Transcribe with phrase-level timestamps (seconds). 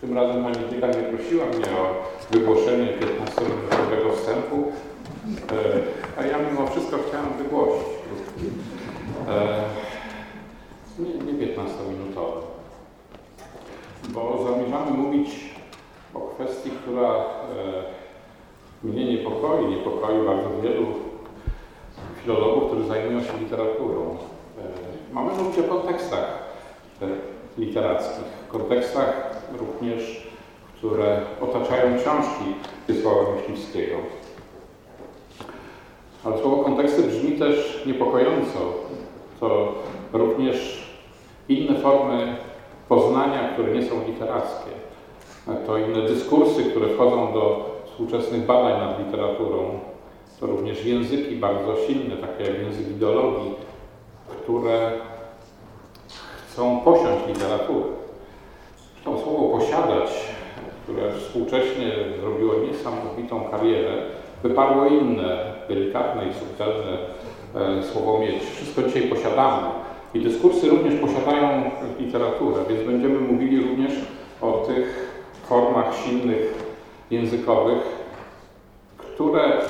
[0.00, 1.94] Tym razem Monika nie prosiła mnie o
[2.30, 4.72] wygłoszenie 15-minutowego wstępu,
[6.18, 7.88] a ja mimo wszystko chciałem wygłosić.
[10.98, 12.40] Nie, nie 15-minutowy,
[14.08, 15.54] bo zamierzamy mówić
[16.14, 17.14] o kwestii, która
[18.82, 20.86] mnie niepokoi, niepokoi bardzo wielu
[22.22, 24.16] filologów, którzy zajmują się literaturą.
[25.12, 26.38] Mamy mówić o kontekstach
[27.58, 29.27] literackich, kontekstach
[29.58, 30.28] również,
[30.76, 32.44] które otaczają książki
[32.88, 33.96] Wiesława Myśliwskiego.
[36.24, 38.58] Ale słowo konteksty brzmi też niepokojąco.
[39.40, 39.74] To
[40.12, 40.88] również
[41.48, 42.36] inne formy
[42.88, 44.70] poznania, które nie są literackie.
[45.66, 49.78] To inne dyskursy, które wchodzą do współczesnych badań nad literaturą.
[50.40, 53.54] To również języki bardzo silne, takie jak język ideologii,
[54.28, 54.92] które
[56.48, 57.97] chcą posiąść literaturę.
[59.08, 60.10] To słowo posiadać,
[60.82, 63.92] które współcześnie zrobiło niesamowitą karierę,
[64.42, 66.98] wyparło inne, delikatne i subtelne
[67.54, 68.42] e, słowo mieć.
[68.42, 69.62] Wszystko dzisiaj posiadamy.
[70.14, 73.92] I dyskursy również posiadają literaturę, więc będziemy mówili również
[74.40, 75.12] o tych
[75.48, 76.64] formach silnych
[77.10, 77.82] językowych,
[78.96, 79.60] które e,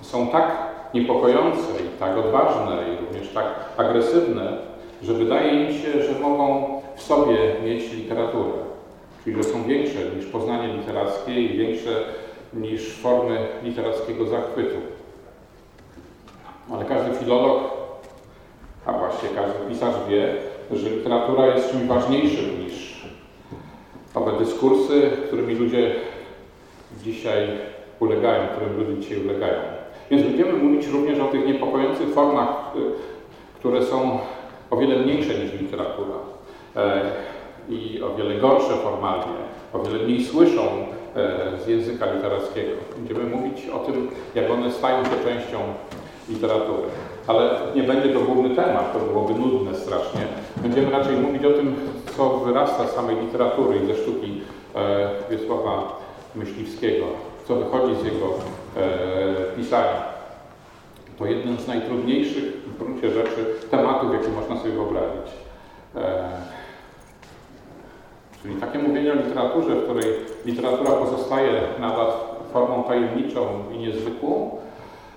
[0.00, 0.56] są tak
[0.94, 4.58] niepokojące i tak odważne i również tak agresywne,
[5.02, 8.50] że wydaje im się, że mogą w sobie mieć literaturę.
[9.24, 12.04] Czyli że są większe niż poznanie literackie i większe
[12.54, 14.76] niż formy literackiego zachwytu.
[16.72, 17.62] Ale każdy filolog,
[18.86, 20.34] a właśnie każdy pisarz wie,
[20.72, 23.06] że literatura jest czymś ważniejszym niż
[24.14, 25.94] owe dyskursy, którymi ludzie
[27.02, 27.48] dzisiaj
[28.00, 29.60] ulegają, którym ludzie dzisiaj ulegają.
[30.10, 32.72] Więc będziemy mówić również o tych niepokojących formach,
[33.58, 34.18] które są
[34.70, 36.35] o wiele mniejsze niż literatura
[37.68, 39.36] i o wiele gorsze formalnie,
[39.72, 42.72] o wiele mniej słyszą e, z języka literackiego.
[42.96, 45.58] Będziemy mówić o tym, jak one stają się częścią
[46.28, 46.88] literatury.
[47.26, 50.20] Ale nie będzie to główny temat, to byłoby nudne strasznie.
[50.56, 51.74] Będziemy raczej mówić o tym,
[52.16, 54.40] co wyrasta z samej literatury i ze sztuki
[54.74, 55.98] e, Wiesława
[56.34, 57.04] Myśliwskiego,
[57.48, 58.26] co wychodzi z jego
[59.56, 60.16] pisania
[61.18, 65.32] to jeden z najtrudniejszych w gruncie rzeczy tematów, jakie można sobie wyobrazić.
[68.46, 70.04] Czyli takie mówienie o literaturze, w której
[70.44, 72.12] literatura pozostaje nadal
[72.52, 73.40] formą tajemniczą
[73.72, 74.50] i niezwykłą,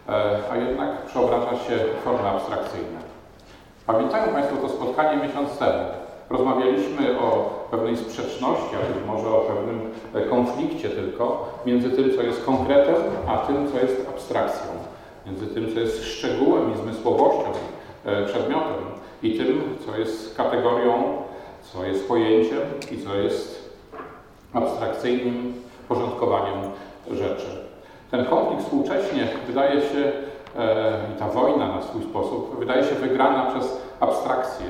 [0.09, 2.99] e, a jednak przeobraża się w formy abstrakcyjne.
[3.85, 5.83] Pamiętają Państwo to spotkanie miesiąc temu.
[6.29, 9.79] Rozmawialiśmy o pewnej sprzeczności, a być może o pewnym
[10.29, 12.95] konflikcie tylko między tym, co jest konkretem,
[13.27, 14.71] a tym, co jest abstrakcją
[15.25, 17.51] między tym, co jest szczegółem i zmysłowością
[18.05, 18.83] e, przedmiotem
[19.23, 21.19] i tym, co jest kategorią,
[21.63, 22.59] co jest pojęciem
[22.91, 23.69] i co jest
[24.53, 25.53] abstrakcyjnym
[25.87, 26.57] porządkowaniem
[27.11, 27.47] rzeczy.
[28.11, 30.11] Ten konflikt współcześnie wydaje się,
[30.57, 34.65] e, i ta wojna na swój sposób, wydaje się wygrana przez abstrakcję.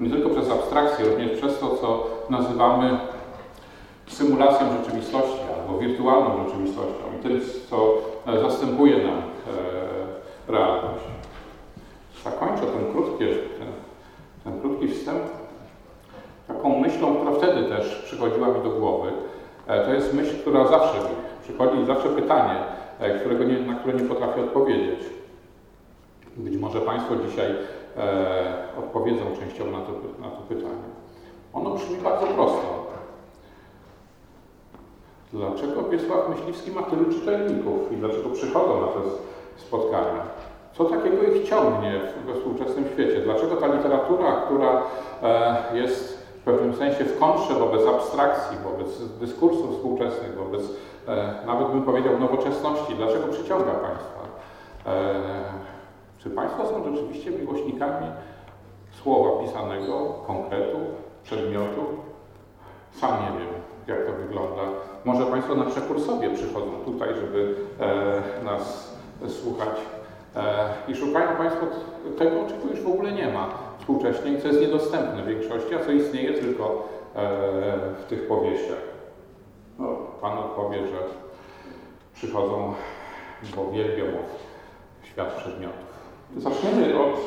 [0.00, 2.98] Nie tylko przez abstrakcję, również przez to, co nazywamy
[4.06, 7.94] symulacją rzeczywistości albo wirtualną rzeczywistością i tym, co
[8.42, 9.22] zastępuje nam
[10.48, 11.04] realność.
[12.24, 13.24] Zakończę ten krótki,
[13.58, 13.68] ten,
[14.44, 15.22] ten krótki wstęp
[16.48, 19.12] taką myślą, która wtedy też przychodziła mi do głowy.
[19.66, 22.54] E, to jest myśl, która zawsze mi przychodzi, zawsze pytanie,
[22.98, 25.00] e, którego nie, na które nie potrafię odpowiedzieć.
[26.36, 27.54] Być może Państwo dzisiaj
[27.96, 29.92] e, odpowiedzą częściowo na to,
[30.22, 30.86] na to pytanie.
[31.54, 32.86] Ono brzmi bardzo prosto.
[35.32, 39.00] Dlaczego Wiesław Myśliwski ma tylu czytelników i dlaczego przychodzą na te
[39.56, 40.22] spotkania.
[40.72, 43.20] Co takiego ich ciągnie we współczesnym świecie?
[43.20, 44.82] Dlaczego ta literatura, która
[45.72, 46.15] jest
[46.46, 50.62] w pewnym sensie w kontrze wobec abstrakcji, wobec dyskursów współczesnych, wobec
[51.08, 54.20] e, nawet bym powiedział nowoczesności, dlaczego przyciąga Państwa?
[54.86, 55.14] E,
[56.18, 58.06] czy Państwo są rzeczywiście miłośnikami
[59.02, 60.78] słowa pisanego, konkretu,
[61.24, 61.80] przedmiotu?
[62.92, 63.48] Sam nie wiem,
[63.86, 64.62] jak to wygląda.
[65.04, 67.54] Może Państwo na przekór sobie przychodzą tutaj, żeby
[68.44, 68.96] nas
[69.28, 69.76] słuchać.
[70.36, 71.66] E, I szukają Państwo
[72.18, 75.84] tego, czego już w ogóle nie ma współcześnie i co jest niedostępne w większości, a
[75.84, 77.30] co istnieje tylko e,
[77.94, 78.82] w tych powieściach.
[79.78, 80.98] No, Pan odpowie, że
[82.14, 82.74] przychodzą,
[83.56, 84.04] bo wielbią
[85.02, 85.86] świat przedmiotów.
[86.36, 87.18] Zaczniemy od, e,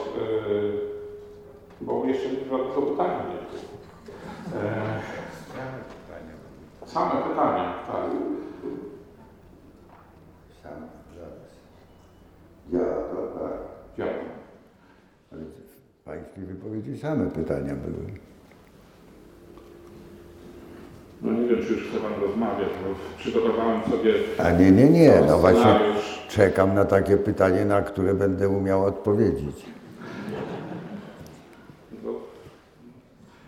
[1.81, 3.69] bo jeszcze żadnego pytania nie było.
[6.85, 8.05] Same pytania, tak.
[12.71, 13.53] Ja, to tak.
[13.97, 14.05] Ja.
[16.09, 18.05] Pańskiej wypowiedzi same pytania były.
[21.21, 25.21] No nie wiem, czy już chce Pan rozmawiać, bo przygotowałem sobie A nie, nie, nie,
[25.27, 25.79] no właśnie
[26.29, 29.65] czekam na takie pytanie, na które będę umiał odpowiedzieć.
[32.03, 32.11] No,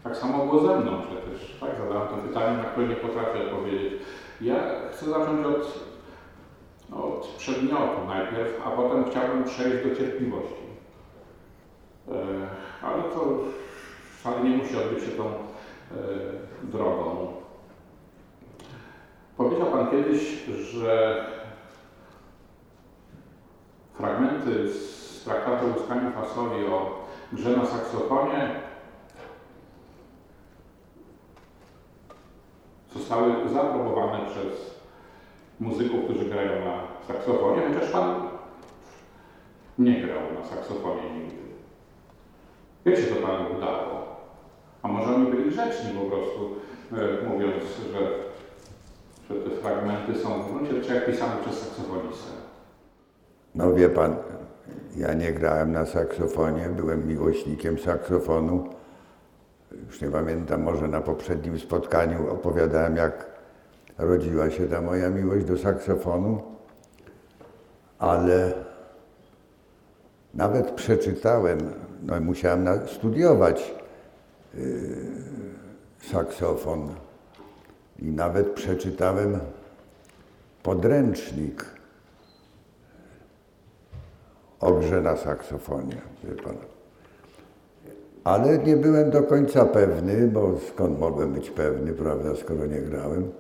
[0.04, 1.58] tak samo było ze mną przecież.
[1.60, 3.94] Tak, zadałem to pytanie, na które nie potrafię odpowiedzieć.
[4.42, 4.56] Ja
[4.92, 5.80] chcę zacząć od,
[6.92, 10.71] od przedmiotu najpierw, a potem chciałbym przejść do cierpliwości.
[12.08, 12.14] E,
[12.82, 13.38] ale to
[14.20, 15.34] wcale nie musi odbyć się tą e,
[16.64, 17.28] drogą.
[19.38, 21.26] Powiedział Pan kiedyś, że
[23.94, 28.62] fragmenty z traktatu o łuskaniu fasoli o grze na saksofonie
[32.94, 34.82] zostały zaaprobowane przez
[35.60, 38.30] muzyków, którzy grają na saksofonie, chociaż Pan
[39.80, 41.41] nie grał na saksofonie nigdy.
[42.86, 44.02] Jak się to Panu udało?
[44.82, 46.56] A może oni byli grzeczni po prostu,
[46.92, 48.00] e, mówiąc, że,
[49.30, 52.32] że te fragmenty są w gruncie rzeczy pisane przez saksofonistę.
[53.56, 54.16] No wie pan,
[54.98, 58.70] ja nie grałem na saksofonie, byłem miłośnikiem saksofonu.
[59.88, 63.26] Już nie pamiętam, może na poprzednim spotkaniu opowiadałem, jak
[63.98, 66.42] rodziła się ta moja miłość do saksofonu,
[68.00, 68.54] ale
[70.34, 71.60] nawet przeczytałem,
[72.02, 73.76] no musiałem na, studiować
[74.54, 74.62] yy,
[76.12, 76.90] saksofon
[78.00, 79.40] i nawet przeczytałem
[80.64, 81.66] podręcznik
[84.60, 86.56] o grze na saksofonie, wie pan.
[88.24, 93.32] Ale nie byłem do końca pewny, bo skąd mogłem być pewny, prawda, skoro nie grałem.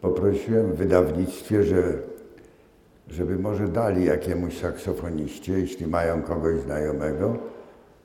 [0.00, 1.82] Poprosiłem w wydawnictwie, że,
[3.08, 7.36] żeby może dali jakiemuś saksofoniście, jeśli mają kogoś znajomego,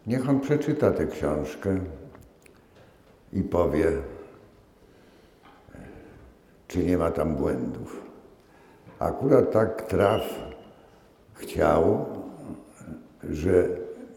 [0.07, 1.80] niech on przeczyta tę książkę
[3.33, 3.92] i powie,
[6.68, 8.01] czy nie ma tam błędów.
[9.00, 10.21] Akurat tak traf
[11.33, 12.06] chciał,
[13.30, 13.68] że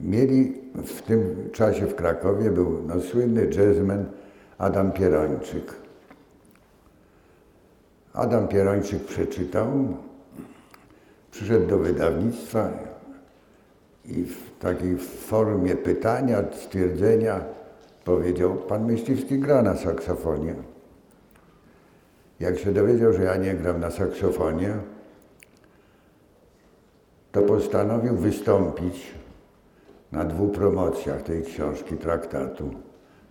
[0.01, 4.05] mieli w tym czasie w Krakowie był no, słynny jazzman
[4.59, 5.75] Adam Pierończyk.
[8.13, 9.97] Adam Pierończyk przeczytał,
[11.31, 12.71] przyszedł do wydawnictwa
[14.05, 17.45] i w takiej formie pytania, stwierdzenia
[18.05, 20.55] powiedział, pan Myśliwski gra na saksofonie.
[22.41, 24.75] Jak się dowiedział, że ja nie gram na saksofonie,
[27.33, 29.15] to postanowił wystąpić
[30.13, 32.71] na dwóch promocjach tej książki, traktatu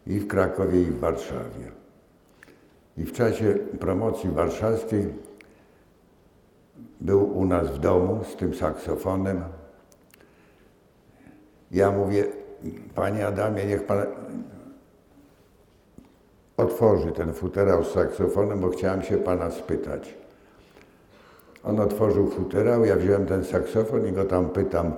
[0.07, 1.71] i w Krakowie, i w Warszawie.
[2.97, 5.13] I w czasie promocji warszawskiej
[7.01, 9.43] był u nas w domu z tym saksofonem.
[11.71, 12.25] Ja mówię,
[12.95, 13.97] panie Adamie, niech pan
[16.57, 20.13] otworzy ten futerał z saksofonem, bo chciałem się pana spytać.
[21.63, 24.91] On otworzył futerał, ja wziąłem ten saksofon i go tam pytam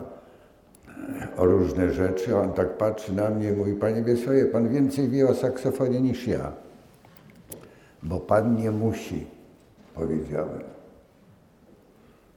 [1.37, 2.37] o różne rzeczy.
[2.37, 6.27] On tak patrzy na mnie i mówi, panie Wiesławie, pan więcej wie o saksofonie niż
[6.27, 6.51] ja.
[8.03, 9.27] Bo pan nie musi,
[9.95, 10.63] powiedziałem.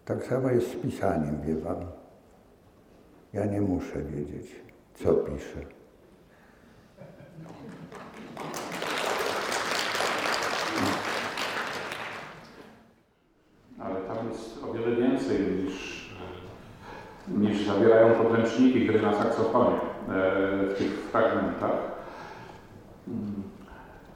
[0.05, 1.77] Tak samo jest z pisaniem, wie pan.
[3.35, 4.47] Ja nie muszę wiedzieć,
[4.95, 5.61] co piszę.
[13.81, 16.08] Ale tam jest o wiele więcej niż,
[17.29, 19.81] niż zawierają podręczniki gry na saksofonie e,
[20.67, 21.79] w tych fragmentach.
[23.08, 23.43] Mm.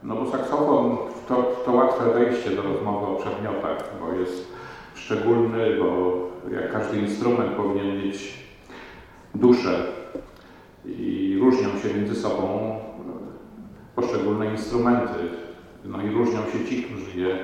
[0.03, 4.47] No bo saksofon to, to łatwe wejście do rozmowy o przedmiotach, bo jest
[4.95, 6.17] szczególny, bo
[6.51, 8.48] jak każdy instrument powinien mieć
[9.35, 9.83] duszę
[10.85, 12.79] i różnią się między sobą e,
[13.95, 15.19] poszczególne instrumenty.
[15.85, 17.39] No i różnią się ci, którzy je, e,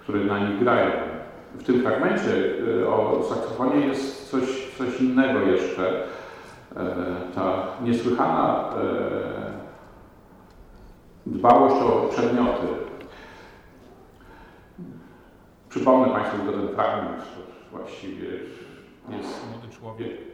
[0.00, 0.90] które na nich grają.
[1.54, 6.06] W tym fragmencie e, o saksofonie jest coś, coś innego jeszcze.
[7.34, 8.70] Ta niesłychana
[11.26, 12.66] dbałość o przedmioty.
[15.68, 17.42] Przypomnę Państwu tylko ten fragment, że
[17.78, 18.28] właściwie
[19.08, 20.31] jest młody człowiek,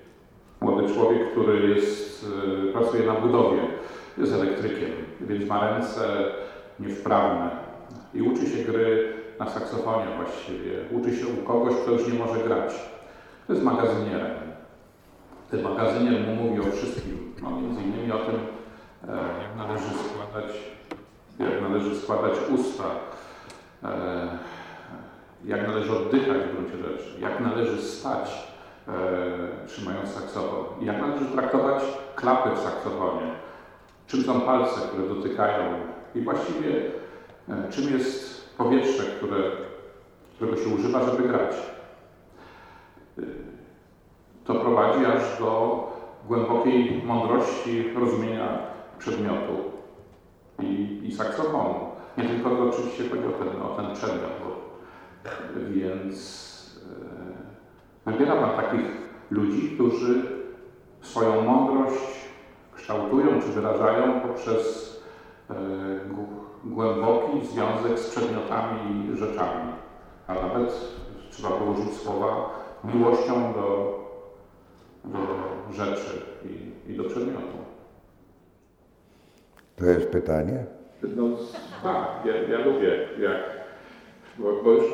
[0.61, 2.27] młody człowiek, który jest,
[2.73, 3.61] pracuje na budowie,
[4.19, 6.25] jest elektrykiem, więc ma ręce
[6.81, 7.50] niewprawne
[8.15, 10.73] i uczy się gry na saksofonie właściwie.
[10.91, 12.75] Uczy się u kogoś, kto już nie może grać.
[13.47, 14.37] To jest magazynierem.
[15.50, 18.35] Ten magazynier mu mówi o wszystkim, no między innymi o tym,
[19.43, 20.53] jak należy składać,
[21.38, 22.85] jak należy składać usta,
[25.45, 28.49] jak należy oddychać w gruncie rzeczy, jak należy stać,
[29.66, 31.83] trzymając saksofon, jak należy traktować
[32.14, 33.33] klapy w saksofonie,
[34.07, 35.64] czym są palce, które dotykają
[36.14, 36.90] i właściwie
[37.49, 39.38] E, czym jest powietrze, które,
[40.35, 41.57] którego się używa, żeby grać?
[43.18, 43.23] E,
[44.45, 45.85] to prowadzi aż do
[46.26, 48.59] głębokiej mądrości rozumienia
[48.99, 49.57] przedmiotu
[50.62, 51.75] i, i saksofonu.
[52.18, 54.78] Nie tylko oczywiście chodzi o ten, o ten przedmiot, bo,
[55.71, 56.48] więc e,
[58.11, 58.87] wybiera Pan takich
[59.31, 60.23] ludzi, którzy
[61.00, 62.29] swoją mądrość
[62.75, 64.95] kształtują czy wyrażają poprzez
[65.50, 65.55] e,
[66.65, 69.73] głęboki związek z przedmiotami i rzeczami,
[70.27, 70.75] a nawet
[71.31, 72.50] trzeba położyć słowa
[72.85, 73.99] miłością do,
[75.05, 75.19] do
[75.73, 77.59] rzeczy i, i do przedmiotu.
[79.77, 80.65] To jest pytanie?
[81.17, 81.25] No
[81.83, 83.41] tak, ja, ja lubię, jak,
[84.38, 84.85] bo, bo już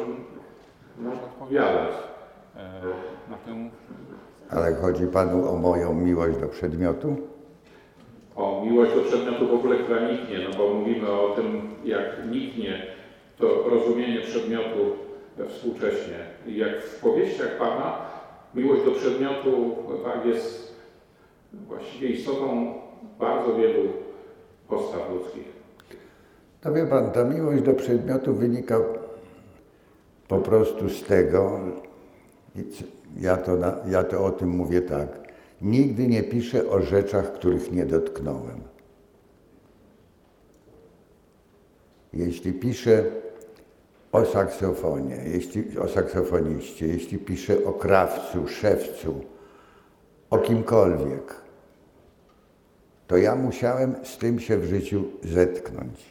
[0.98, 2.13] można odpowiadać
[2.56, 2.84] e.
[4.50, 7.16] Ale chodzi Panu o moją miłość do przedmiotu?
[8.36, 12.82] O miłość do przedmiotu w ogóle, która niknie, no bo mówimy o tym, jak niknie
[13.38, 14.96] to rozumienie przedmiotu
[15.48, 16.18] współcześnie.
[16.46, 17.96] Jak w powieściach Pana
[18.54, 20.74] miłość do przedmiotu tak, jest
[21.68, 22.74] właściwie istotą
[23.18, 23.88] bardzo wielu
[24.68, 25.54] postaw ludzkich.
[26.60, 28.80] To wie pan, ta miłość do przedmiotu wynika
[30.28, 31.60] po prostu z tego,
[33.20, 33.56] ja to,
[33.86, 35.08] ja to o tym mówię tak,
[35.62, 38.60] nigdy nie piszę o rzeczach, których nie dotknąłem.
[42.12, 43.04] Jeśli piszę
[44.12, 49.20] o saksofonie, jeśli, o saksofoniście, jeśli piszę o krawcu, szewcu,
[50.30, 51.34] o kimkolwiek,
[53.06, 56.04] to ja musiałem z tym się w życiu zetknąć.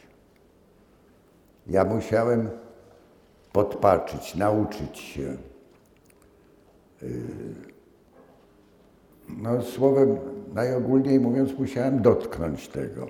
[1.66, 2.50] Ja musiałem
[3.52, 5.36] podpatrzeć, nauczyć się.
[7.02, 7.22] Y,
[9.28, 10.16] no, słowem
[10.54, 13.06] najogólniej mówiąc, musiałem dotknąć tego.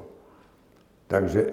[1.09, 1.45] Także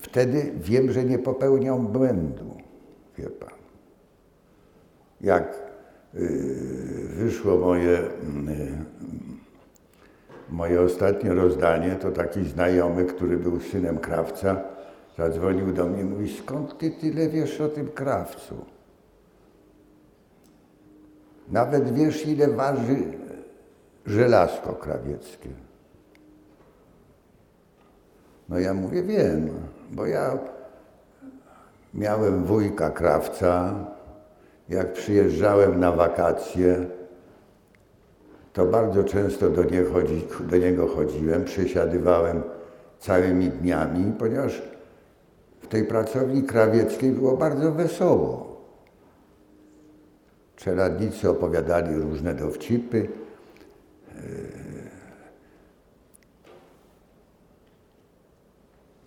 [0.00, 2.56] wtedy wiem, że nie popełniam błędu,
[3.18, 3.50] wie pan.
[5.20, 5.62] Jak
[6.14, 6.18] y,
[7.08, 8.04] wyszło moje, y,
[10.50, 14.74] moje ostatnie rozdanie, to taki znajomy, który był synem krawca,
[15.18, 18.64] Zadzwonił do mnie i mówi, skąd ty tyle wiesz o tym krawcu?
[21.48, 22.96] Nawet wiesz, ile waży
[24.06, 25.48] żelazko krawieckie.
[28.48, 29.50] No ja mówię, wiem,
[29.90, 30.38] bo ja
[31.94, 33.74] miałem wujka krawca,
[34.68, 36.86] jak przyjeżdżałem na wakacje,
[38.52, 42.42] to bardzo często do, nie chodzi, do niego chodziłem, przesiadywałem
[42.98, 44.62] całymi dniami, ponieważ
[45.60, 48.53] w tej pracowni krawieckiej było bardzo wesoło.
[50.64, 53.08] Czeladnicy opowiadali różne dowcipy.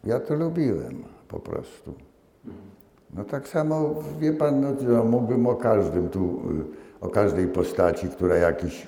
[0.03, 1.93] Ja to lubiłem po prostu.
[3.13, 6.41] No tak samo, wie pan, no, no, mógłbym o każdym tu,
[7.01, 8.87] o każdej postaci, która jakiś,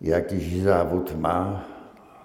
[0.00, 1.64] jakiś zawód ma,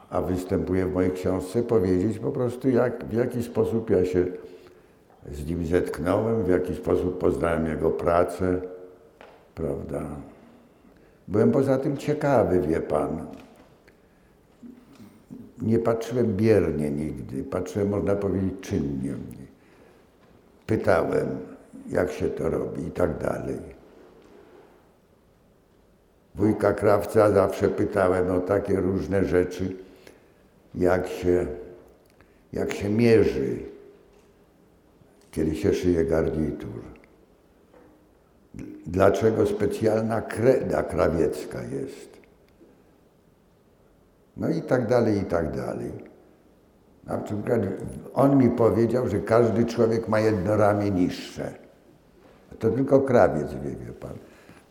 [0.10, 4.26] a występuje w mojej książce, powiedzieć po prostu, jak, w jaki sposób ja się
[5.34, 8.62] z nim zetknąłem, w jaki sposób poznałem jego pracę,
[9.56, 10.02] prawda.
[11.28, 13.28] Byłem poza tym ciekawy, wie pan.
[15.62, 19.14] Nie patrzyłem biernie nigdy, patrzyłem, można powiedzieć, czynnie.
[20.68, 21.28] Pytałem,
[21.90, 23.60] jak się to robi i tak dalej.
[26.36, 29.76] Wujka Krawca zawsze pytałem o takie różne rzeczy
[30.76, 31.48] jak się,
[32.54, 33.58] jak się mierzy,
[35.32, 36.82] kiedy się szyje garnitur.
[38.86, 42.20] Dlaczego specjalna kreda krawiecka jest.
[44.38, 45.92] No i tak dalej, i tak dalej.
[47.06, 47.62] Na przykład
[48.14, 51.54] on mi powiedział, że każdy człowiek ma jedno ramię niższe.
[52.60, 54.14] To tylko krawiec wie, wie pan.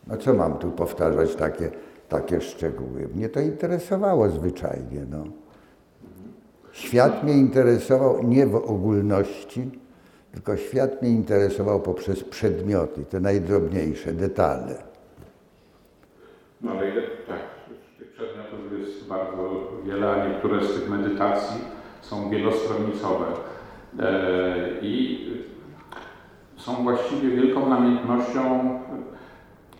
[0.07, 1.71] No co mam tu powtarzać takie,
[2.09, 3.09] takie szczegóły?
[3.15, 5.25] Mnie to interesowało zwyczajnie, no.
[6.73, 9.71] Świat mnie interesował nie w ogólności,
[10.33, 14.75] tylko świat mnie interesował poprzez przedmioty, te najdrobniejsze, detale.
[16.61, 16.93] No ale
[17.27, 17.41] tak,
[17.99, 21.61] tych przedmiotów jest bardzo wiele, a niektóre z tych medytacji
[22.01, 23.27] są wielostronicowe
[24.01, 25.19] e, i
[26.57, 28.71] są właściwie wielką namiętnością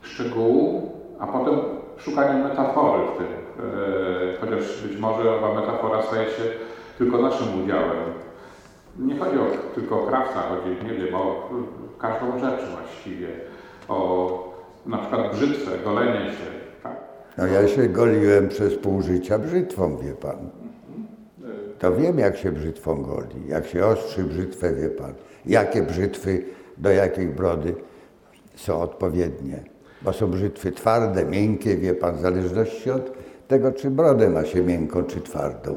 [0.03, 1.55] szczegółu, a potem
[1.99, 3.27] szukaniem metafory w tym.
[3.27, 6.43] E, chociaż być może owa metafora staje się
[6.99, 8.28] tylko naszym udziałem.
[8.99, 11.51] Nie chodzi o, tylko o krawca, chodzi, nie wiem, o
[11.99, 13.29] każdą rzecz właściwie,
[13.89, 16.47] o na przykład brzytwę, golenie się.
[16.83, 16.97] Tak?
[17.39, 20.37] No ja się goliłem przez pół życia brzytwą, wie pan.
[21.79, 25.13] To wiem, jak się brzytwą goli, jak się ostrzy brzytwę, wie pan.
[25.47, 26.45] Jakie brzytwy
[26.79, 27.75] do jakiej brody
[28.57, 29.63] są odpowiednie.
[30.03, 33.13] Bo są brzytwy twarde, miękkie, wie pan, w zależności od
[33.49, 35.77] tego, czy brodę ma się miękką, czy twardą.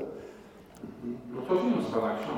[1.35, 2.30] No to wiem z Pana nie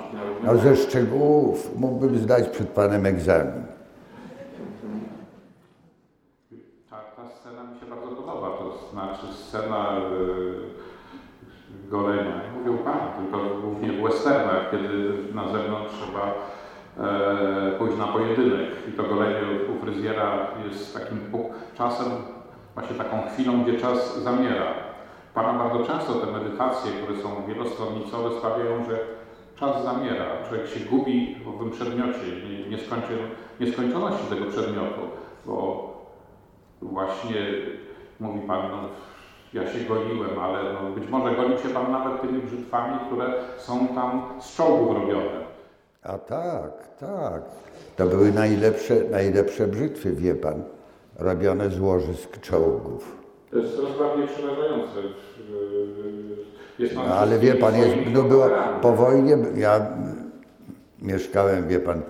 [0.46, 3.64] No ze szczegółów mógłbym zdać przed panem egzamin.
[6.90, 12.42] Ta, ta scena mi się bardzo podoba, to znaczy scena y, golenia.
[12.44, 16.34] Nie mówię u Pana, tylko głównie w westernach, kiedy na zewnątrz trzeba
[17.10, 19.42] e, pójść na pojedynek i to golenie
[19.76, 21.20] u fryzjera jest takim
[21.78, 22.08] czasem,
[22.74, 24.74] właśnie taką chwilą, gdzie czas zamiera.
[25.34, 29.23] Pana bardzo często te medytacje, które są wielostronnicowe, sprawiają, że
[29.64, 30.26] czas zamiera.
[30.48, 33.18] Człowiek się gubi w owym przedmiocie, nie, nieskończy,
[33.60, 35.02] nieskończoności tego przedmiotu,
[35.46, 35.88] bo
[36.82, 37.36] właśnie
[38.20, 38.90] mówi Pan, no,
[39.54, 43.88] ja się goliłem, ale no, być może golił się Pan nawet tymi brzytwami, które są
[43.88, 45.44] tam z czołgów robione.
[46.04, 47.42] A tak, tak.
[47.96, 50.64] To były najlepsze, najlepsze brzytwy, wie pan,
[51.20, 53.18] robione z łożysk czołgów.
[53.52, 55.02] To jest coraz bardziej przerażające.
[57.10, 58.50] Ale wie pan, jest, no było,
[58.82, 59.88] po wojnie ja
[61.02, 62.02] mieszkałem, wie pan,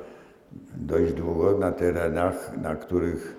[0.75, 3.35] dość długo na terenach, na których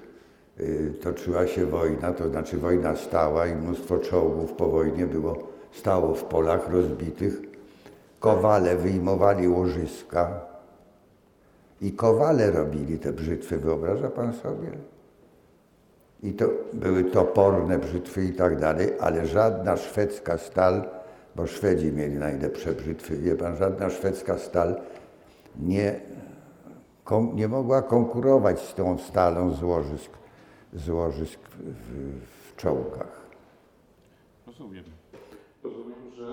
[0.60, 6.14] y, toczyła się wojna, to znaczy wojna stała i mnóstwo czołgów po wojnie było, stało
[6.14, 7.40] w polach rozbitych.
[8.20, 10.40] Kowale wyjmowali łożyska
[11.80, 14.70] i kowale robili te brzytwy, wyobraża pan sobie?
[16.22, 20.84] I to były toporne brzytwy i tak dalej, ale żadna szwedzka stal,
[21.36, 24.76] bo Szwedzi mieli najlepsze brzytwy, wie pan, żadna szwedzka stal
[25.58, 26.00] nie,
[27.04, 30.10] kon, nie mogła konkurować z tą stalą z łożysk,
[30.72, 33.24] z łożysk w, w, w czołgach.
[34.46, 34.84] Rozumiem.
[35.64, 36.26] Rozumiem, że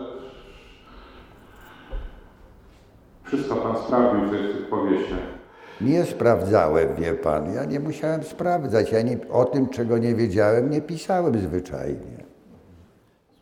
[3.23, 5.41] wszystko Pan sprawdził w tych, tych powieściach.
[5.81, 10.69] Nie sprawdzałem, wie pan, ja nie musiałem sprawdzać, ja nie, o tym, czego nie wiedziałem,
[10.69, 12.23] nie pisałem zwyczajnie.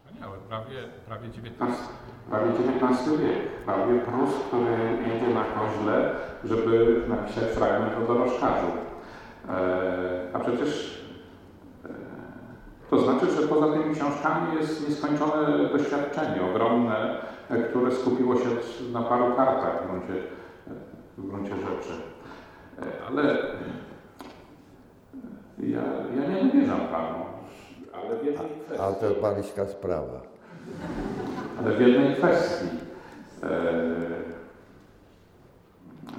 [0.06, 1.80] Wspaniałe, prawie, prawie XIX,
[2.30, 4.72] prawie XIX wiek, prawie Prus, który
[5.08, 6.12] jedzie na koźle,
[6.44, 8.68] żeby napisać fragment o dorożkarzu.
[9.50, 11.02] E, a przecież
[11.86, 11.90] e,
[12.90, 17.22] to znaczy, że poza tymi książkami jest nieskończone doświadczenie ogromne,
[17.70, 18.50] które skupiło się
[18.92, 20.24] na paru kartach w gruncie,
[21.18, 21.94] w gruncie rzeczy.
[22.80, 23.24] E, ale
[25.60, 25.82] ja,
[26.18, 27.26] ja nie uwierzam Panu,
[27.94, 28.84] ale w jednej kwestii.
[28.86, 30.39] Ale to pańska sprawa.
[31.60, 32.66] Ale w jednej kwestii,
[33.44, 33.50] e,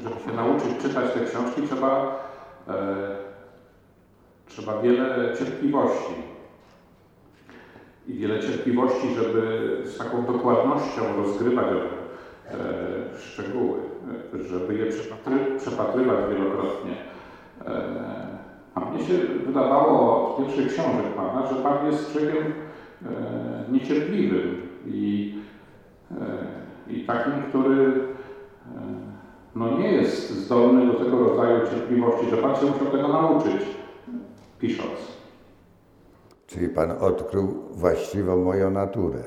[0.02, 2.20] żeby się nauczyć czytać te książki, trzeba,
[2.68, 2.74] e,
[4.46, 6.14] trzeba wiele cierpliwości.
[8.06, 13.78] I wiele cierpliwości, żeby z taką dokładnością rozgrywać e, szczegóły,
[14.48, 16.96] żeby je przepatry, przepatrywać wielokrotnie.
[18.74, 19.14] A mnie się
[19.46, 22.69] wydawało od pierwszych książek Pana, że Pan jest człowiekiem
[23.72, 25.34] niecierpliwym i,
[26.10, 28.00] e, i takim, który e,
[29.54, 33.62] no nie jest zdolny do tego rodzaju cierpliwości, że Pan się musiał tego nauczyć,
[34.58, 35.20] pisząc.
[36.46, 39.22] Czyli pan odkrył właściwą moją naturę.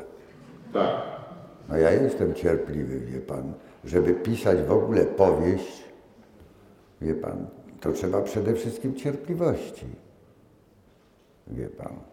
[0.73, 1.01] Tak.
[1.69, 3.53] No ja jestem cierpliwy, wie pan.
[3.83, 5.83] Żeby pisać w ogóle powieść,
[7.01, 7.47] wie pan,
[7.79, 9.85] to trzeba przede wszystkim cierpliwości.
[11.47, 12.12] Wie pan.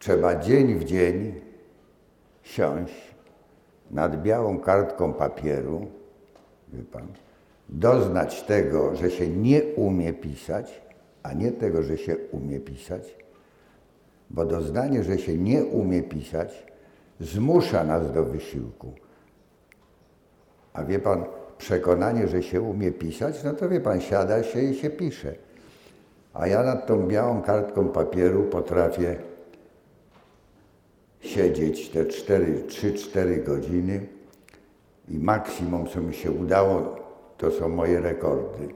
[0.00, 1.34] Trzeba dzień w dzień
[2.42, 3.14] siąść
[3.90, 5.86] nad białą kartką papieru,
[6.72, 7.06] wie pan,
[7.68, 10.82] doznać tego, że się nie umie pisać,
[11.22, 13.16] a nie tego, że się umie pisać,
[14.30, 16.66] bo doznanie, że się nie umie pisać,
[17.20, 18.92] zmusza nas do wysiłku.
[20.72, 21.24] A wie pan,
[21.58, 25.34] przekonanie, że się umie pisać, no to wie pan, siada się i się pisze.
[26.34, 29.29] A ja nad tą białą kartką papieru potrafię
[31.20, 34.06] siedzieć te 3-4 godziny
[35.08, 36.96] i maksimum, co mi się udało,
[37.38, 38.68] to są moje rekordy.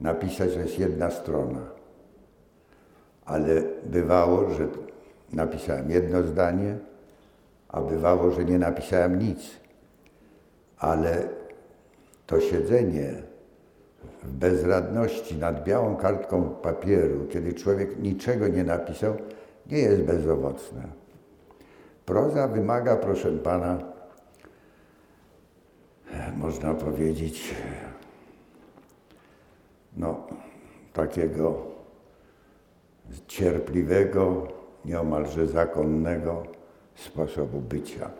[0.00, 1.60] Napisać to jest jedna strona.
[3.24, 4.68] Ale bywało, że
[5.32, 6.78] napisałem jedno zdanie,
[7.68, 9.50] a bywało, że nie napisałem nic.
[10.78, 11.28] Ale
[12.26, 13.14] to siedzenie
[14.22, 19.14] w bezradności nad białą kartką papieru, kiedy człowiek niczego nie napisał,
[19.70, 21.03] nie jest bezowocne.
[22.06, 23.78] Proza wymaga, proszę pana,
[26.36, 27.54] można powiedzieć,
[29.96, 30.26] no,
[30.92, 31.66] takiego
[33.26, 34.48] cierpliwego,
[34.84, 36.42] nieomalże zakonnego
[36.94, 38.10] sposobu bycia.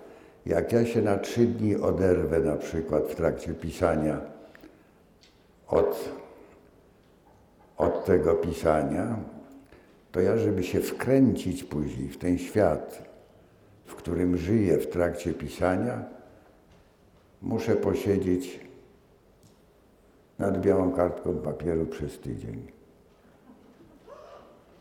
[0.46, 4.20] Jak ja się na trzy dni oderwę na przykład w trakcie pisania
[5.68, 6.08] od,
[7.76, 9.16] od tego pisania,
[10.12, 13.03] to ja, żeby się wkręcić później w ten świat,
[13.86, 16.04] w którym żyję w trakcie pisania,
[17.42, 18.60] muszę posiedzieć
[20.38, 22.66] nad białą kartką papieru przez tydzień.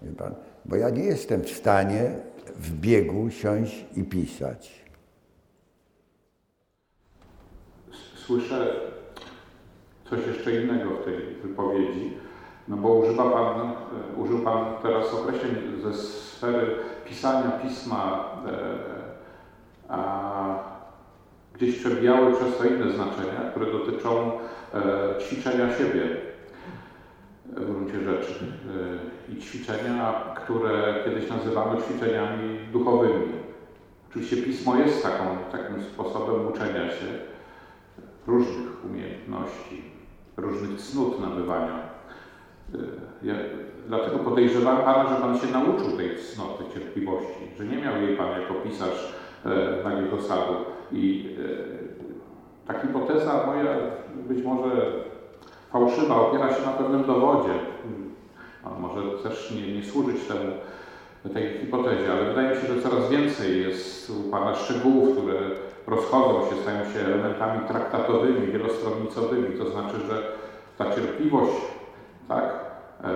[0.02, 0.36] Wie pan?
[0.66, 2.12] Bo ja nie jestem w stanie
[2.56, 4.84] w biegu siąść i pisać.
[8.16, 8.76] Słyszę
[10.10, 12.14] coś jeszcze innego w tej wypowiedzi,
[12.68, 13.74] no bo używa pan, e,
[14.18, 18.60] użył Pan teraz określeń ze sfery pisania pisma, e,
[19.90, 20.74] a
[21.54, 24.32] gdzieś przebijały przez to inne znaczenia, które dotyczą
[24.74, 24.80] e,
[25.22, 26.18] ćwiczenia siebie
[27.46, 28.34] w gruncie rzeczy.
[29.30, 33.34] I ćwiczenia, które kiedyś nazywamy ćwiczeniami duchowymi.
[34.10, 37.06] Oczywiście pismo jest taką, takim sposobem uczenia się
[38.28, 39.84] różnych umiejętności,
[40.38, 41.80] różnych cnót nabywania.
[43.24, 43.34] Ja,
[43.88, 48.42] dlatego podejrzewam Pana, że Pan się nauczył tej cnoty cierpliwości, że nie miał jej Pan
[48.42, 49.14] jako pisarz
[49.46, 50.54] e, Nagiego Sadu.
[50.92, 53.76] I e, ta hipoteza moja,
[54.16, 54.92] być może
[55.72, 57.54] fałszywa, opiera się na pewnym dowodzie.
[58.66, 60.52] On może też nie, nie służyć temu,
[61.34, 65.34] tej hipotezie, ale wydaje mi się, że coraz więcej jest u Pana szczegółów, które
[65.88, 69.58] rozchodzą się, stają się elementami traktatowymi, wielostronnicowymi.
[69.58, 70.24] To znaczy, że
[70.78, 71.62] ta cierpliwość,
[72.28, 72.63] tak,
[73.04, 73.08] e,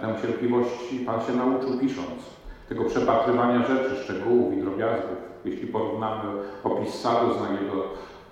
[0.00, 2.34] tę cierpliwości Pan się nauczył pisząc.
[2.68, 5.18] Tego przepatrywania rzeczy, szczegółów i drobiazgów.
[5.44, 6.22] Jeśli porównamy
[6.64, 7.34] opis sadu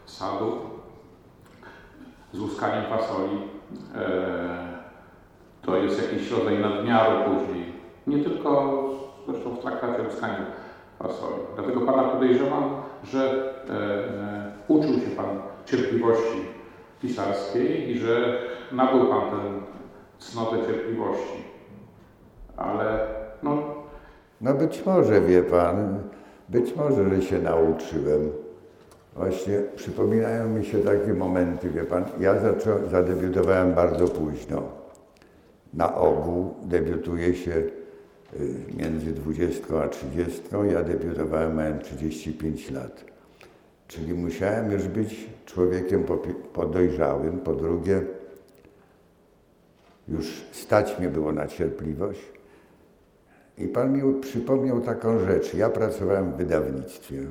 [0.06, 0.56] z sadu
[2.32, 3.38] z łuskaniem fasoli,
[3.94, 4.72] e,
[5.62, 7.72] to jest jakiś rodzaj nadmiaru później.
[8.06, 8.80] Nie tylko
[9.28, 10.46] zresztą w traktacie łuskania
[10.98, 11.40] fasoli.
[11.54, 12.70] Dlatego Pana podejrzewam,
[13.04, 16.38] że e, uczył się Pan cierpliwości
[17.00, 18.38] pisarskiej i że
[18.72, 19.36] nabył Pan tę
[20.30, 21.44] cnotę cierpliwości.
[22.56, 23.06] Ale
[23.42, 23.82] no...
[24.40, 25.98] No być może, wie Pan,
[26.48, 28.30] być może, że się nauczyłem.
[29.16, 32.34] Właśnie przypominają mi się takie momenty, wie Pan, ja
[32.90, 34.62] zadebiutowałem bardzo późno.
[35.74, 37.70] Na ogół debiutuje się y,
[38.76, 43.04] między 20 a 30, ja debiutowałem mając 35 lat.
[43.88, 46.04] Czyli musiałem już być człowiekiem
[46.52, 47.38] podojrzałym.
[47.38, 48.02] Po drugie,
[50.12, 52.20] już stać mnie było na cierpliwość.
[53.58, 55.54] I Pan mi przypomniał taką rzecz.
[55.54, 57.22] Ja pracowałem w wydawnictwie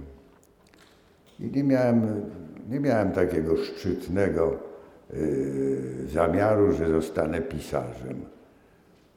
[1.39, 2.25] i nie miałem,
[2.69, 4.59] nie miałem takiego szczytnego
[5.13, 8.25] y, zamiaru, że zostanę pisarzem.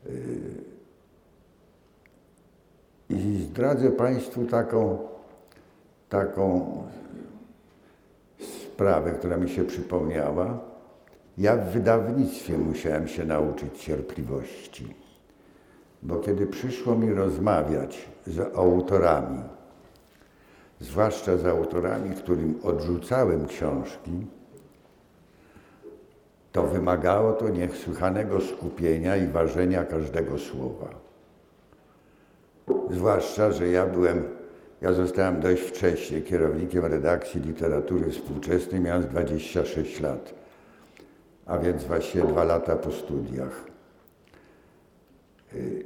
[0.06, 0.10] Y,
[3.08, 4.98] I zdradzę Państwu taką,
[6.08, 6.76] taką
[8.38, 10.73] sprawę, która mi się przypomniała.
[11.38, 14.94] Ja w wydawnictwie musiałem się nauczyć cierpliwości,
[16.02, 19.42] bo kiedy przyszło mi rozmawiać z autorami,
[20.80, 24.26] zwłaszcza z autorami, którym odrzucałem książki,
[26.52, 30.88] to wymagało to niesłychanego skupienia i ważenia każdego słowa.
[32.90, 34.24] Zwłaszcza, że ja byłem
[34.82, 40.34] ja zostałem dość wcześnie kierownikiem redakcji literatury współczesnej, mając 26 lat,
[41.46, 43.64] a więc właściwie dwa lata po studiach.
[45.54, 45.84] Y,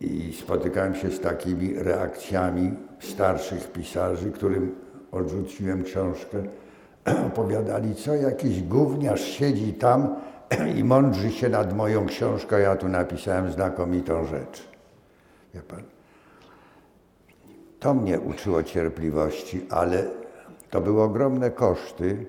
[0.00, 4.74] I spotykałem się z takimi reakcjami starszych pisarzy, którym
[5.12, 6.42] odrzuciłem książkę.
[7.28, 10.16] Opowiadali, co jakiś gówniarz siedzi tam
[10.78, 14.68] i mądrzy się nad moją książką, ja tu napisałem znakomitą rzecz.
[15.54, 15.82] Wie pan?
[17.80, 20.04] To mnie uczyło cierpliwości, ale
[20.70, 22.26] to były ogromne koszty,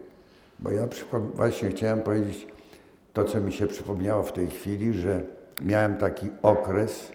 [0.59, 0.87] bo ja
[1.35, 2.47] właśnie chciałem powiedzieć
[3.13, 5.21] to, co mi się przypomniało w tej chwili, że
[5.61, 7.11] miałem taki okres,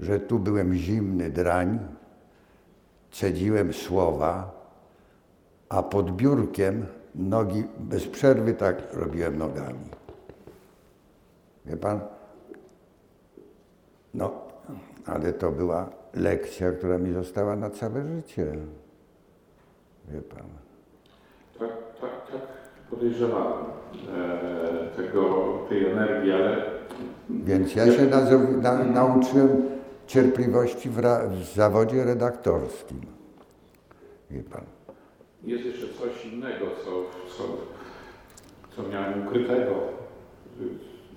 [0.00, 1.78] że tu byłem zimny drań,
[3.10, 4.64] cedziłem słowa,
[5.68, 9.88] a pod biurkiem nogi bez przerwy tak robiłem nogami.
[11.66, 12.00] Wie pan?
[14.14, 14.32] No,
[15.06, 18.56] ale to była lekcja, która mi została na całe życie.
[20.08, 20.63] Wie pan.
[22.94, 23.64] Podejrzewałem
[24.16, 26.62] e, tego, tej energii, ale...
[27.30, 28.06] Więc ja się
[28.62, 29.62] na, nauczyłem
[30.06, 33.00] cierpliwości w, w zawodzie redaktorskim.
[34.30, 34.64] Wie pan.
[35.44, 36.90] Jest jeszcze coś innego, co,
[37.36, 37.44] co,
[38.76, 39.74] co miałem ukrytego,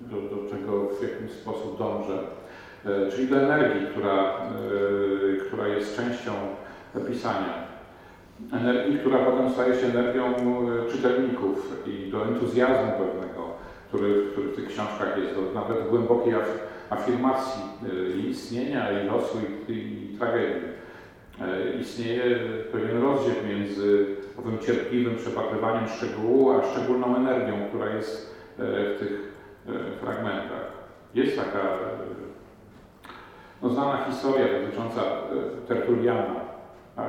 [0.00, 2.18] do, do czego w jakiś sposób dążę
[2.86, 6.32] E, czyli do energii, która, e, która jest częścią
[7.08, 7.67] pisania.
[8.52, 13.48] Energii, która potem staje się energią e, czytelników i do entuzjazmu pewnego,
[13.88, 16.34] który, który w tych książkach jest, do nawet głębokiej
[16.90, 20.68] afirmacji e, i istnienia, i losu, i, i tragedii.
[21.40, 22.38] E, istnieje
[22.72, 24.06] pewien rozdział między
[24.38, 29.32] owym cierpliwym przepatrywaniem szczegółu, a szczególną energią, która jest w tych
[30.00, 30.72] fragmentach.
[31.14, 31.78] Jest taka
[33.62, 35.00] no, znana historia dotycząca
[35.68, 36.34] Tertuliana,
[36.96, 37.08] tak?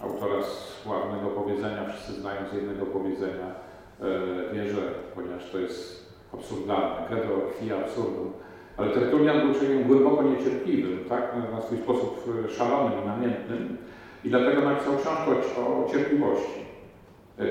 [0.00, 0.42] Autora
[0.82, 3.46] sławnego powiedzenia, wszyscy znają z jednego powiedzenia,
[4.00, 4.82] e, wierzę,
[5.14, 8.32] ponieważ to jest absurdalne, credo quia absurdum.
[8.76, 11.32] Ale Tertulian był człowiekiem głęboko niecierpliwym, tak?
[11.52, 13.78] na swój sposób e, szalonym i namiętnym
[14.24, 16.60] i dlatego napisał książkę o, cierpliwości.
[17.38, 17.44] E,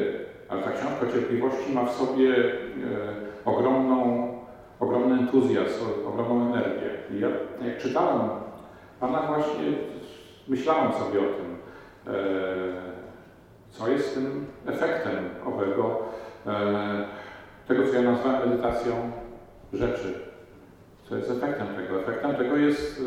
[0.49, 2.36] ale ta książka o cierpliwości ma w sobie
[3.45, 4.27] ogromną,
[4.79, 6.89] ogromny entuzjazm, ogromną energię.
[7.12, 7.27] I ja
[7.67, 8.29] jak czytałem
[8.99, 9.63] Pana właśnie,
[10.47, 11.57] myślałem sobie o tym,
[13.78, 15.13] co jest tym efektem
[15.46, 16.00] owego,
[16.46, 17.06] e,
[17.67, 18.93] tego, co ja nazwałem medytacją
[19.74, 20.13] rzeczy.
[21.04, 22.00] Co jest efektem tego?
[22.00, 23.02] Efektem tego jest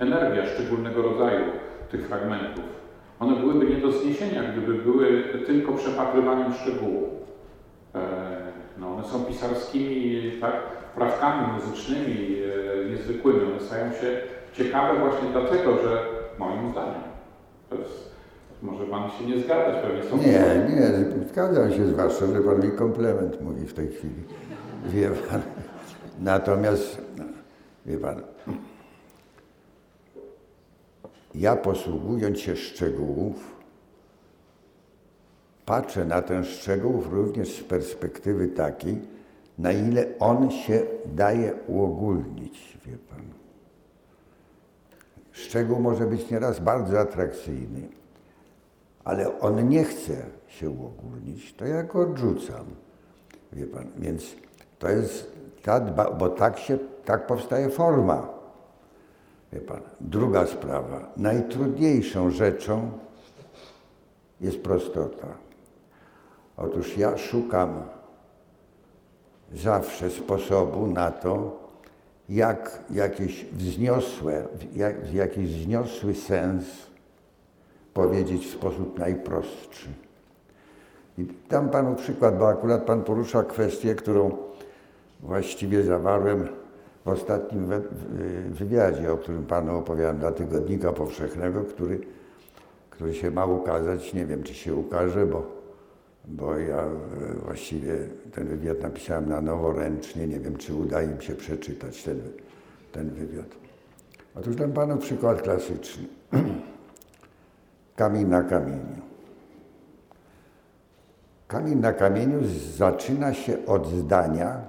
[0.00, 1.44] e, energia szczególnego rodzaju
[1.90, 2.64] tych fragmentów.
[3.20, 7.08] One byłyby nie do zniesienia, gdyby były tylko przepatrywaniem szczegółu.
[8.78, 10.54] No, one są pisarskimi tak,
[10.92, 12.36] wprawkami muzycznymi
[12.90, 13.40] niezwykłymi.
[13.52, 14.20] One stają się
[14.52, 16.02] ciekawe właśnie dlatego, że
[16.38, 17.02] moim zdaniem
[17.70, 18.17] to jest
[18.62, 20.16] może Pan się nie zgadzać, pewnie są...
[20.16, 24.22] Nie, nie, zgadzam się, zwłaszcza, że Pan mi komplement mówi w tej chwili.
[24.86, 25.42] Wie Pan.
[26.20, 27.02] Natomiast,
[27.86, 28.22] wie Pan,
[31.34, 33.56] ja posługując się szczegółów,
[35.66, 38.98] patrzę na ten szczegół również z perspektywy takiej,
[39.58, 43.22] na ile on się daje uogólnić, wie Pan.
[45.32, 47.97] Szczegół może być nieraz bardzo atrakcyjny,
[49.08, 50.16] ale on nie chce
[50.48, 52.64] się uogólnić, to ja go odrzucam.
[53.52, 54.36] Wie pan, więc
[54.78, 58.28] to jest ta dba, bo tak się, tak powstaje forma.
[59.52, 59.80] Wie pan.
[60.00, 61.12] Druga sprawa.
[61.16, 62.90] Najtrudniejszą rzeczą
[64.40, 65.28] jest prostota.
[66.56, 67.82] Otóż ja szukam
[69.52, 71.58] zawsze sposobu na to,
[72.28, 76.87] jak jakieś wzniosłe, jak, jakiś wzniosły sens
[77.98, 79.88] powiedzieć w sposób najprostszy.
[81.18, 84.30] I dam Panu przykład, bo akurat Pan porusza kwestię, którą
[85.20, 86.48] właściwie zawarłem
[87.04, 87.70] w ostatnim
[88.50, 92.00] wywiadzie, o którym Panu opowiadam dla Tygodnika Powszechnego, który,
[92.90, 94.14] który się ma ukazać.
[94.14, 95.46] Nie wiem, czy się ukaże, bo,
[96.24, 96.88] bo ja e,
[97.44, 97.94] właściwie
[98.34, 100.26] ten wywiad napisałem na nowo ręcznie.
[100.26, 102.20] Nie wiem, czy uda im się przeczytać ten,
[102.92, 103.48] ten wywiad.
[104.34, 106.04] Otóż dam Panu przykład klasyczny.
[107.98, 109.02] kamień na kamieniu.
[111.48, 112.40] Kamień na kamieniu
[112.76, 114.62] zaczyna się od zdania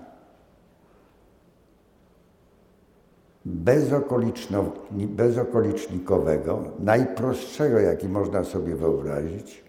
[4.96, 9.64] bezokolicznikowego, najprostszego, jaki można sobie wyobrazić,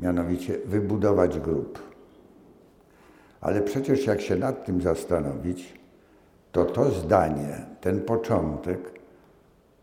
[0.00, 1.78] mianowicie wybudować grób.
[3.40, 5.78] Ale przecież jak się nad tym zastanowić,
[6.52, 8.95] to to zdanie, ten początek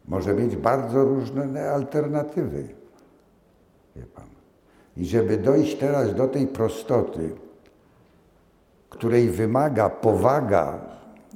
[0.07, 2.67] może mieć bardzo różne alternatywy.
[3.95, 4.25] Wie pan.
[4.97, 7.35] I żeby dojść teraz do tej prostoty,
[8.89, 10.79] której wymaga powaga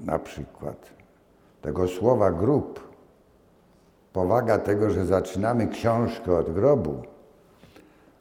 [0.05, 0.89] na przykład
[1.61, 2.87] tego słowa grób,
[4.13, 7.03] powaga tego, że zaczynamy książkę od grobu,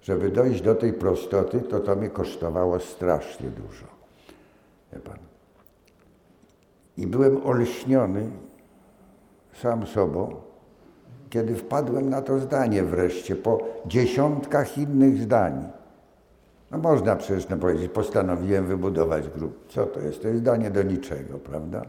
[0.02, 3.86] żeby dojść do tej prostoty, to to mnie kosztowało strasznie dużo.
[4.92, 5.18] Wie pan.
[6.96, 8.30] I byłem olśniony
[9.62, 10.34] sam sobą,
[11.30, 15.68] kiedy wpadłem na to zdanie wreszcie, po dziesiątkach innych zdań.
[16.70, 19.66] No można przecież no powiedzieć, postanowiłem wybudować grób.
[19.68, 20.22] Co to jest?
[20.22, 21.82] To jest zdanie do niczego, prawda?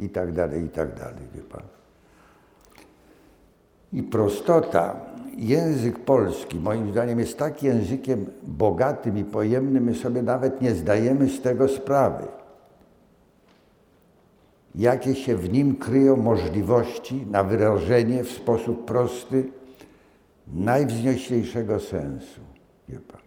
[0.00, 1.62] I tak dalej, i tak dalej, wie pan.
[3.92, 4.96] I prostota,
[5.36, 11.28] język polski moim zdaniem jest tak językiem bogatym i pojemnym, my sobie nawet nie zdajemy
[11.28, 12.26] z tego sprawy
[14.76, 19.50] jakie się w nim kryją możliwości na wyrażenie w sposób prosty
[20.46, 22.40] najwznioślejszego sensu.
[22.88, 23.20] Wie pan.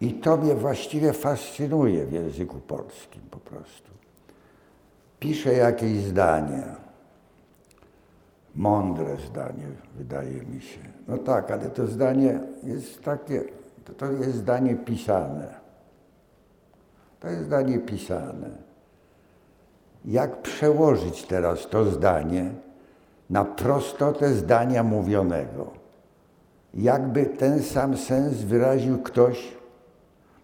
[0.00, 3.90] I to mnie właściwie fascynuje w języku polskim po prostu.
[5.20, 6.62] Piszę jakieś zdanie,
[8.54, 10.80] mądre zdanie, wydaje mi się.
[11.08, 13.44] No tak, ale to zdanie jest takie,
[13.96, 15.65] to jest zdanie pisane.
[17.26, 18.50] To jest zdanie pisane.
[20.04, 22.50] Jak przełożyć teraz to zdanie
[23.30, 25.70] na prostotę zdania mówionego.
[26.74, 29.56] Jakby ten sam sens wyraził ktoś,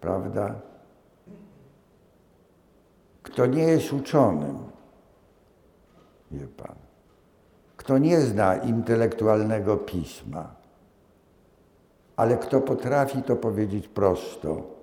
[0.01, 0.55] prawda,
[3.23, 4.57] kto nie jest uczonym,
[6.31, 6.75] wie pan,
[7.77, 10.55] kto nie zna intelektualnego pisma,
[12.15, 14.73] ale kto potrafi to powiedzieć prosto,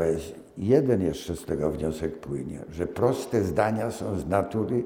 [0.00, 4.82] to jest jeden jeszcze z tego wniosek płynie, że proste zdania są z natury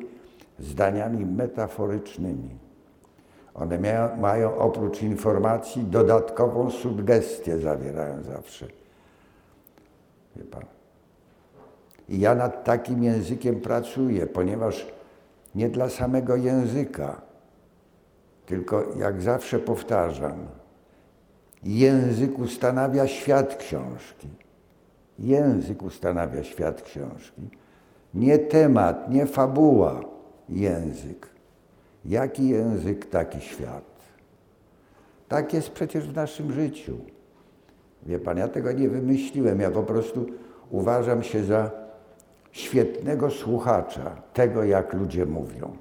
[0.59, 2.59] zdaniami metaforycznymi.
[3.55, 8.67] One mają, mają oprócz informacji dodatkową sugestię, zawierają zawsze.
[10.37, 10.65] Wie pan.
[12.09, 14.87] I ja nad takim językiem pracuję, ponieważ
[15.55, 17.21] nie dla samego języka,
[18.47, 20.47] tylko jak zawsze powtarzam,
[21.63, 24.44] język ustanawia świat książki.
[25.19, 27.51] Język ustanawia świat książki.
[28.15, 30.01] Nie temat, nie fabuła,
[30.49, 31.29] język.
[32.05, 33.85] Jaki język, taki świat.
[35.29, 36.97] Tak jest przecież w naszym życiu.
[38.03, 40.27] Wie pan, ja tego nie wymyśliłem, ja po prostu
[40.71, 41.71] uważam się za
[42.53, 45.77] świetnego słuchacza tego, jak ludzie mówią.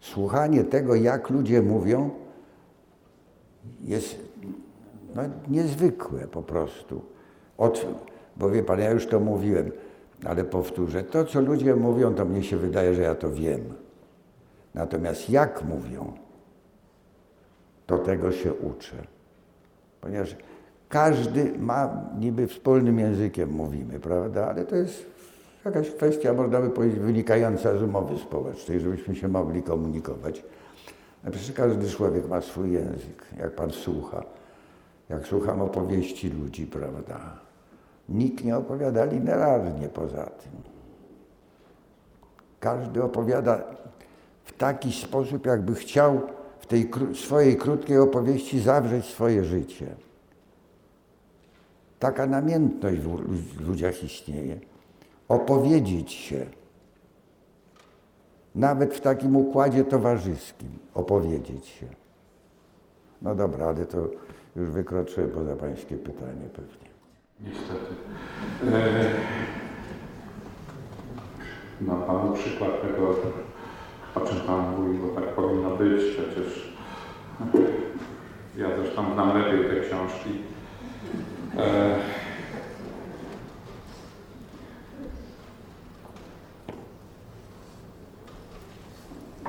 [0.00, 2.10] Słuchanie tego, jak ludzie mówią,
[3.84, 4.23] jest
[5.14, 7.02] no, niezwykłe po prostu.
[7.58, 7.86] Od,
[8.36, 9.70] bo wie pan, ja już to mówiłem,
[10.24, 13.60] ale powtórzę, to co ludzie mówią, to mnie się wydaje, że ja to wiem.
[14.74, 16.12] Natomiast jak mówią,
[17.86, 18.96] to tego się uczę.
[20.00, 20.36] Ponieważ
[20.88, 24.46] każdy ma, niby wspólnym językiem mówimy, prawda?
[24.48, 25.06] Ale to jest
[25.64, 30.44] jakaś kwestia, można by powiedzieć, wynikająca z umowy społecznej, żebyśmy się mogli komunikować.
[31.30, 34.24] Przecież każdy człowiek ma swój język, jak pan słucha.
[35.08, 37.38] Jak słucham opowieści ludzi, prawda?
[38.08, 40.52] Nikt nie opowiada linearnie poza tym.
[42.60, 43.64] Każdy opowiada
[44.44, 46.20] w taki sposób, jakby chciał
[46.58, 49.86] w tej swojej krótkiej opowieści zawrzeć swoje życie.
[51.98, 54.60] Taka namiętność w ludziach istnieje.
[55.28, 56.46] Opowiedzieć się.
[58.54, 60.68] Nawet w takim układzie towarzyskim.
[60.94, 61.86] Opowiedzieć się.
[63.22, 64.08] No dobra, ale to
[64.56, 66.88] już wykroczyłem poza pańskie pytanie pewnie.
[67.40, 67.94] Niestety.
[68.72, 69.04] E,
[71.80, 73.16] ma Panu przykład tego,
[74.14, 76.02] o czym Pan mówi, bo tak powinno być.
[76.02, 76.74] Przecież
[78.56, 80.30] ja zresztą znam lepiej te książki.
[81.58, 81.98] E,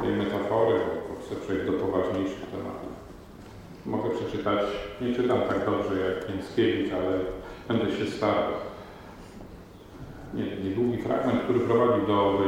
[0.02, 2.85] tej metafory, bo chcę przejść do poważniejszych tematów.
[3.86, 4.60] Mogę przeczytać,
[5.02, 7.20] nie czytam tak dobrze jak Jęckiewicz, ale
[7.68, 8.52] będę się starał.
[10.34, 12.42] Nie, niedługi fragment, który prowadzi do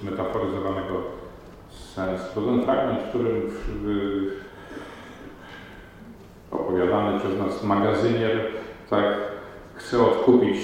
[0.00, 1.02] zmetaforyzowanego
[1.94, 2.24] sensu.
[2.34, 3.50] To ten fragment, w którym
[6.50, 8.40] opowiadany przez nas magazynier
[8.90, 9.16] tak
[9.74, 10.58] chce odkupić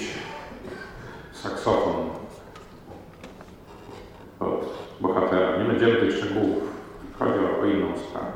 [1.32, 2.10] saksofon
[4.40, 4.64] od
[5.00, 5.56] bohatera.
[5.56, 6.62] Nie będziemy tych szczegółów.
[7.18, 8.31] Chodzi o, o inną sprawę.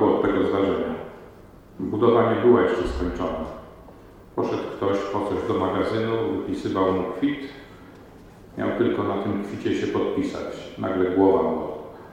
[0.00, 0.94] Roku od tego zdarzenia.
[1.80, 3.44] Budowa nie była jeszcze skończona.
[4.36, 7.40] Poszedł ktoś po coś do magazynu, wypisywał mu kwit.
[8.58, 10.74] Miał tylko na tym kwicie się podpisać.
[10.78, 11.58] Nagle głowa mu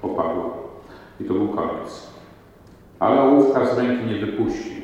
[0.02, 0.50] opadła.
[1.20, 2.12] I to był koniec.
[3.00, 4.82] Ale ołówka z ręki nie wypuścił.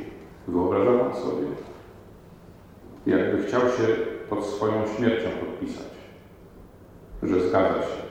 [0.48, 1.48] Wyobraża pan sobie?
[3.06, 3.88] Jakby chciał się
[4.30, 5.94] pod swoją śmiercią podpisać,
[7.24, 8.04] że zgadza się.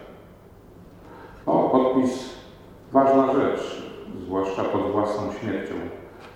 [1.46, 2.34] O, podpis
[2.92, 3.81] ważna rzecz,
[4.20, 5.74] zwłaszcza pod własną śmiercią.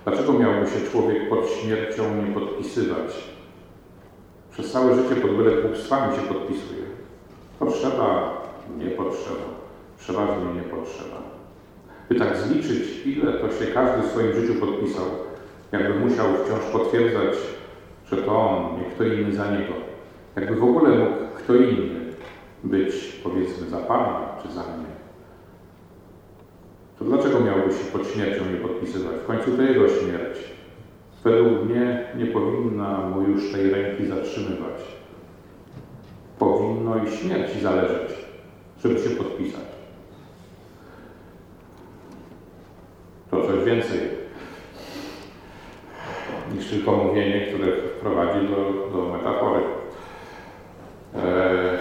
[0.04, 3.36] Dlaczego miałby się człowiek pod śmiercią nie podpisywać?
[4.50, 6.82] Przez całe życie pod byle głupstwami się podpisuje.
[7.58, 8.40] Potrzeba,
[8.78, 9.46] nie potrzeba.
[9.98, 11.16] Przeważnie nie potrzeba.
[12.08, 15.04] By tak zliczyć, ile to się każdy w swoim życiu podpisał,
[15.72, 17.36] jakby musiał wciąż potwierdzać,
[18.10, 19.72] że to on, nie kto inny za niego.
[20.36, 22.00] Jakby w ogóle mógł kto inny
[22.64, 24.95] być, powiedzmy, za Pana czy za mnie.
[26.98, 29.16] To dlaczego miałby się pod śmiercią nie podpisywać?
[29.16, 30.38] W końcu to jego śmierć.
[31.24, 34.82] Według mnie nie powinna mu już tej ręki zatrzymywać.
[36.38, 38.12] Powinno i śmierci zależeć,
[38.82, 39.66] żeby się podpisać.
[43.30, 44.00] To coś więcej
[46.54, 49.60] niż tylko mówienie, które prowadzi do, do metafory.
[51.14, 51.78] Eee,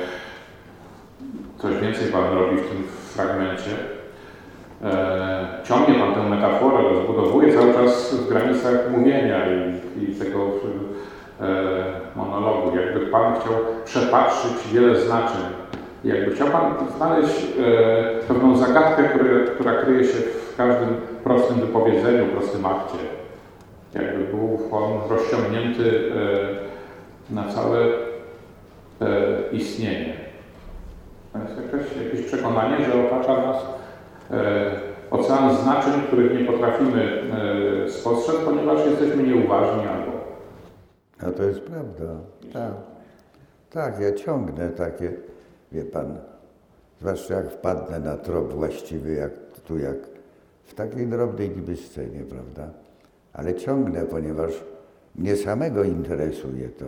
[1.57, 3.94] coś więcej Pan robi w tym fragmencie
[5.63, 10.39] ciągnie Pan tę metaforę, rozbudowuje cały czas w granicach mówienia i, i tego
[12.15, 12.77] monologu.
[12.77, 13.53] Jakby Pan chciał
[13.85, 15.41] przepatrzyć wiele znaczeń.
[16.03, 17.47] Jakby chciał Pan znaleźć
[18.27, 19.03] pewną zagadkę,
[19.55, 20.87] która kryje się w każdym
[21.23, 22.97] prostym wypowiedzeniu, prostym akcie.
[23.93, 26.11] Jakby był on rozciągnięty
[27.29, 27.77] na całe
[29.51, 30.13] istnienie.
[31.33, 33.57] To jest jakieś, jakieś przekonanie, że otacza nas
[35.11, 37.21] ocean znaczeń, których nie potrafimy
[37.85, 40.11] e, spostrzec, ponieważ jesteśmy nieuważni albo.
[41.19, 42.05] A to jest prawda.
[42.53, 42.71] Tak.
[43.69, 45.13] Tak, ja ciągnę takie,
[45.71, 46.17] wie pan,
[46.99, 49.31] zwłaszcza jak wpadnę na trop właściwy, jak
[49.67, 49.97] tu, jak
[50.63, 52.69] w takiej drobnej niby scenie, prawda?
[53.33, 54.51] Ale ciągnę, ponieważ
[55.15, 56.85] mnie samego interesuje to.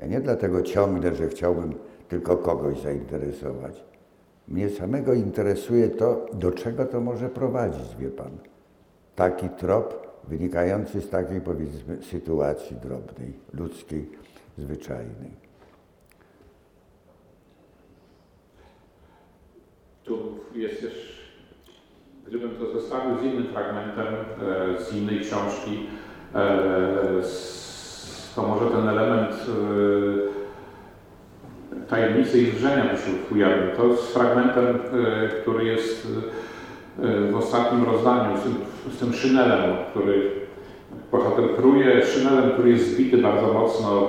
[0.00, 1.74] Ja nie dlatego ciągnę, że chciałbym
[2.08, 3.84] tylko kogoś zainteresować.
[4.48, 8.30] Mnie samego interesuje to, do czego to może prowadzić, wie Pan.
[9.16, 14.10] Taki trop wynikający z takiej, powiedzmy, sytuacji drobnej, ludzkiej,
[14.58, 15.44] zwyczajnej.
[20.04, 21.24] Tu jest też,
[22.26, 25.86] gdybym to zostawił z innym fragmentem, e, z innej książki,
[26.34, 27.22] e,
[28.34, 30.43] to może ten element e,
[31.90, 33.70] tajemnicy i lżenia by się ujawnił.
[33.76, 36.08] To z fragmentem, e, który jest
[37.02, 38.54] e, w ostatnim rozdaniu, z tym,
[38.92, 40.30] z tym szynelem, który
[41.12, 44.06] bohater pruje, szynelem, który jest zbity bardzo mocno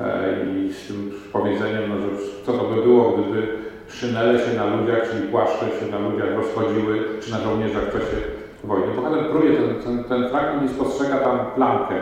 [0.00, 3.48] e, i z tym powiedzeniem, no, że co to by było, gdyby
[3.88, 8.16] szynele się na ludziach, czyli płaszcze się na ludziach rozchodziły, czy na żołnierzach w czasie
[8.64, 8.94] wojny.
[8.96, 11.94] Bohater pruje ten, ten, ten fragment i spostrzega tam plamkę.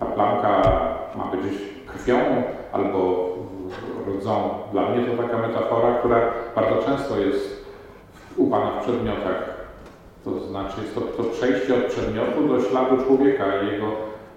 [0.00, 0.62] Ta plamka
[1.16, 1.52] ma być
[1.86, 2.16] krwią
[2.72, 3.31] albo
[4.08, 4.50] rdzą.
[4.72, 6.20] Dla mnie to taka metafora, która
[6.54, 7.66] bardzo często jest
[8.36, 9.52] u Pana w przedmiotach.
[10.24, 13.86] To znaczy jest to, to przejście od przedmiotu do śladu człowieka i jego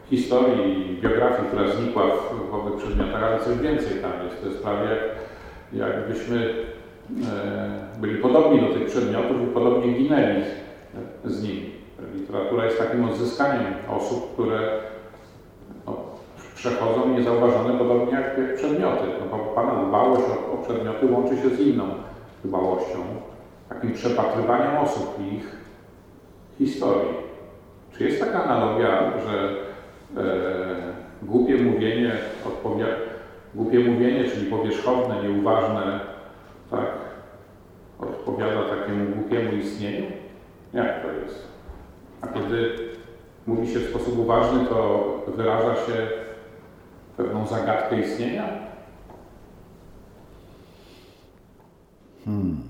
[0.10, 4.42] historii, biografii, która znikła w, w owych przedmiotach, ale coś więcej tam jest.
[4.42, 4.90] To jest prawie
[5.74, 6.54] jak, jakbyśmy
[7.32, 10.44] e, byli podobni do tych przedmiotów i podobnie ginęli
[11.26, 11.72] z nimi.
[12.16, 14.60] Literatura jest takim odzyskaniem osób, które
[16.66, 19.04] przechodzą niezauważone, podobnie jak, przedmioty.
[19.32, 21.84] No, Pana dbałość o, o przedmioty łączy się z inną
[22.44, 22.98] dbałością,
[23.70, 25.56] takim przepatrywaniem osób i ich
[26.58, 27.14] historii.
[27.98, 29.50] Czy jest taka analogia, że
[30.22, 30.26] e,
[31.24, 32.12] głupie mówienie
[33.56, 36.00] głupie mówienie, czyli powierzchowne, nieuważne,
[36.72, 36.86] tak,
[38.00, 40.06] odpowiada takiemu głupiemu istnieniu?
[40.74, 41.48] Jak to jest?
[42.22, 42.76] A kiedy
[43.48, 46.25] mówi się w sposób uważny, to wyraża się
[47.18, 48.50] pewną zagadkę istnienia?
[52.26, 52.62] Hmm.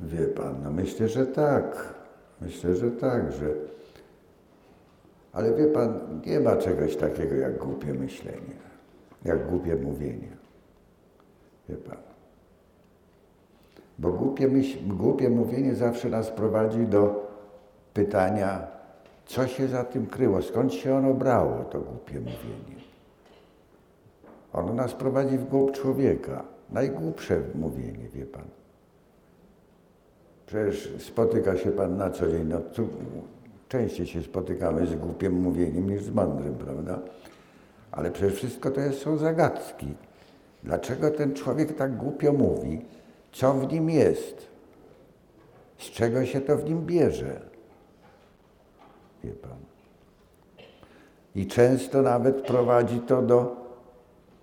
[0.00, 1.94] Wie pan, no myślę, że tak.
[2.40, 3.46] Myślę, że tak, że.
[5.32, 8.56] Ale wie pan, nie ma czegoś takiego jak głupie myślenie,
[9.24, 10.28] jak głupie mówienie.
[11.68, 11.96] Wie pan.
[13.98, 17.30] Bo głupie, myśl, głupie mówienie zawsze nas prowadzi do
[17.94, 18.66] pytania,
[19.26, 22.69] co się za tym kryło, skąd się ono brało, to głupie mówienie.
[24.52, 26.44] Ono nas prowadzi w głąb człowieka.
[26.70, 28.44] Najgłupsze mówienie, wie pan.
[30.46, 32.88] Przecież spotyka się pan na co dzień, no tu
[33.68, 36.98] częściej się spotykamy z głupim mówieniem niż z mądrym, prawda?
[37.92, 39.86] Ale przecież wszystko to jest, są zagadki.
[40.64, 42.80] Dlaczego ten człowiek tak głupio mówi?
[43.32, 44.46] Co w nim jest?
[45.78, 47.40] Z czego się to w nim bierze?
[49.24, 49.58] Wie pan.
[51.34, 53.59] I często nawet prowadzi to do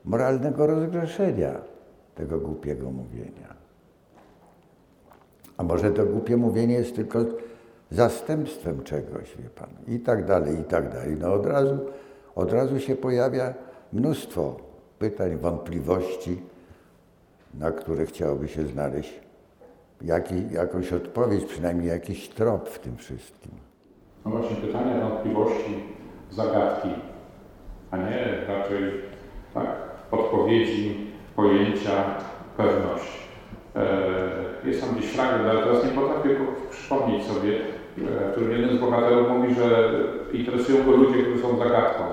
[0.07, 1.51] moralnego rozgrzeszenia
[2.15, 3.53] tego głupiego mówienia.
[5.57, 7.19] A może to głupie mówienie jest tylko
[7.91, 11.17] zastępstwem czegoś, wie Pan, i tak dalej, i tak dalej.
[11.19, 11.79] No od razu,
[12.35, 13.53] od razu się pojawia
[13.93, 14.55] mnóstwo
[14.99, 16.41] pytań, wątpliwości,
[17.53, 19.19] na które chciałoby się znaleźć
[20.01, 23.51] jaki, jakąś odpowiedź, przynajmniej jakiś trop w tym wszystkim.
[24.25, 25.83] No właśnie pytania, wątpliwości,
[26.31, 26.89] zagadki,
[27.91, 28.91] a nie raczej
[29.53, 32.03] tak, odpowiedzi, pojęcia,
[32.57, 33.27] pewność.
[33.75, 33.87] E,
[34.63, 36.29] jest tam gdzieś fragment, ale teraz nie potrafię
[36.69, 39.91] przypomnieć sobie, e, w którym jeden z bohaterów mówi, że
[40.33, 42.03] interesują go ludzie, którzy są zagadką.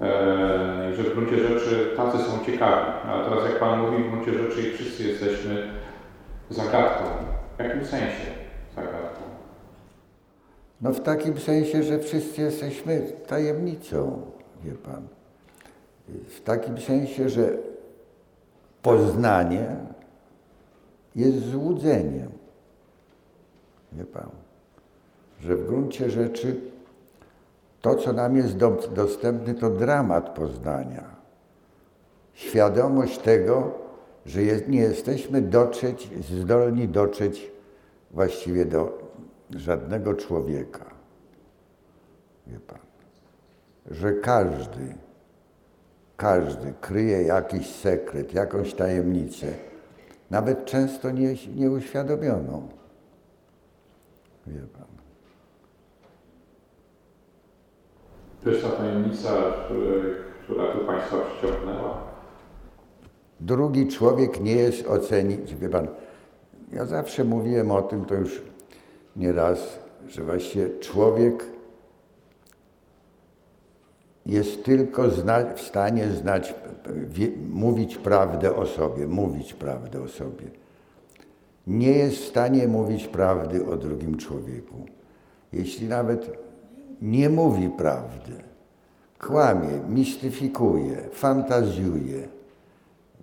[0.00, 2.90] E, że w gruncie rzeczy tacy są ciekawi.
[3.06, 5.68] A teraz jak Pan mówi, w gruncie rzeczy wszyscy jesteśmy
[6.50, 7.04] zagadką.
[7.58, 8.30] W jakim sensie
[8.76, 9.22] zagadką?
[10.80, 14.22] No w takim sensie, że wszyscy jesteśmy tajemnicą,
[14.64, 15.13] wie Pan.
[16.08, 17.58] W takim sensie, że
[18.82, 19.76] poznanie
[21.16, 22.30] jest złudzeniem.
[23.92, 24.30] Wie Pan,
[25.40, 26.60] że w gruncie rzeczy
[27.80, 31.04] to, co nam jest do, dostępne, to dramat poznania.
[32.32, 33.70] Świadomość tego,
[34.26, 37.52] że jest, nie jesteśmy dotrzeć, zdolni dotrzeć
[38.10, 38.98] właściwie do
[39.50, 40.84] żadnego człowieka.
[42.46, 42.78] Wie pan,
[43.90, 44.94] że każdy,
[46.16, 49.46] każdy kryje jakiś sekret, jakąś tajemnicę,
[50.30, 52.68] nawet często nie, nieuświadomioną.
[54.46, 54.94] Wie pan.
[58.62, 59.30] Ta tajemnica,
[60.44, 62.02] która tu Państwa przyciągnęła.
[63.40, 65.54] Drugi człowiek nie jest ocenić.
[65.54, 65.88] Wie pan,
[66.72, 68.42] ja zawsze mówiłem o tym, to już
[69.16, 71.44] nieraz, że właściwie człowiek
[74.26, 76.54] jest tylko zna, w stanie znać,
[77.08, 80.46] wie, mówić prawdę o sobie, mówić prawdę o sobie.
[81.66, 84.86] Nie jest w stanie mówić prawdy o drugim człowieku.
[85.52, 86.30] Jeśli nawet
[87.02, 88.32] nie mówi prawdy,
[89.18, 92.28] kłamie, mistyfikuje, fantazjuje,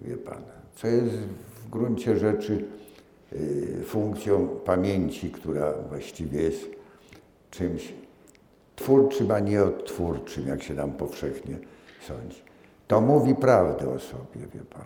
[0.02, 0.42] wie pan,
[0.76, 1.16] co jest
[1.56, 2.66] w gruncie rzeczy
[3.34, 6.66] y, funkcją pamięci, która właściwie jest
[7.52, 7.94] czymś
[8.92, 11.58] twórczym, a nie odtwórczym, jak się nam powszechnie
[12.02, 12.42] sądzi.
[12.88, 14.86] To mówi prawdę o sobie, wie pan.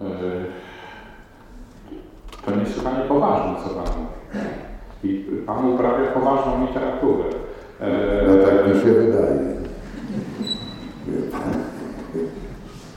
[0.00, 0.44] E,
[2.46, 4.14] to niesłychanie poważne, co Pan mówi.
[5.04, 7.24] I Pan uprawia poważną literaturę.
[7.80, 9.54] E, no tak mi się wydaje.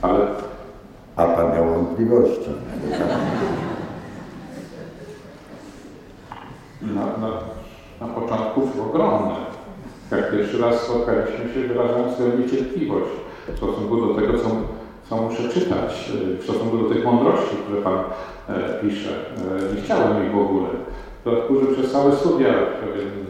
[0.02, 0.26] Ale...
[1.16, 2.50] A Pan miał wątpliwości.
[6.82, 7.30] Na, na,
[8.00, 9.34] na początku ogromne.
[10.10, 13.10] Jak pierwszy raz spotkaliśmy się, wyrażałem swoją niecierpliwość
[13.48, 14.48] w stosunku do tego, co,
[15.08, 17.98] co muszę czytać, w stosunku do tych mądrości, które Pan
[18.48, 19.10] e, pisze.
[19.10, 20.68] E, nie chciałem ich w ogóle.
[21.20, 22.54] W dodatku, że przez całe studia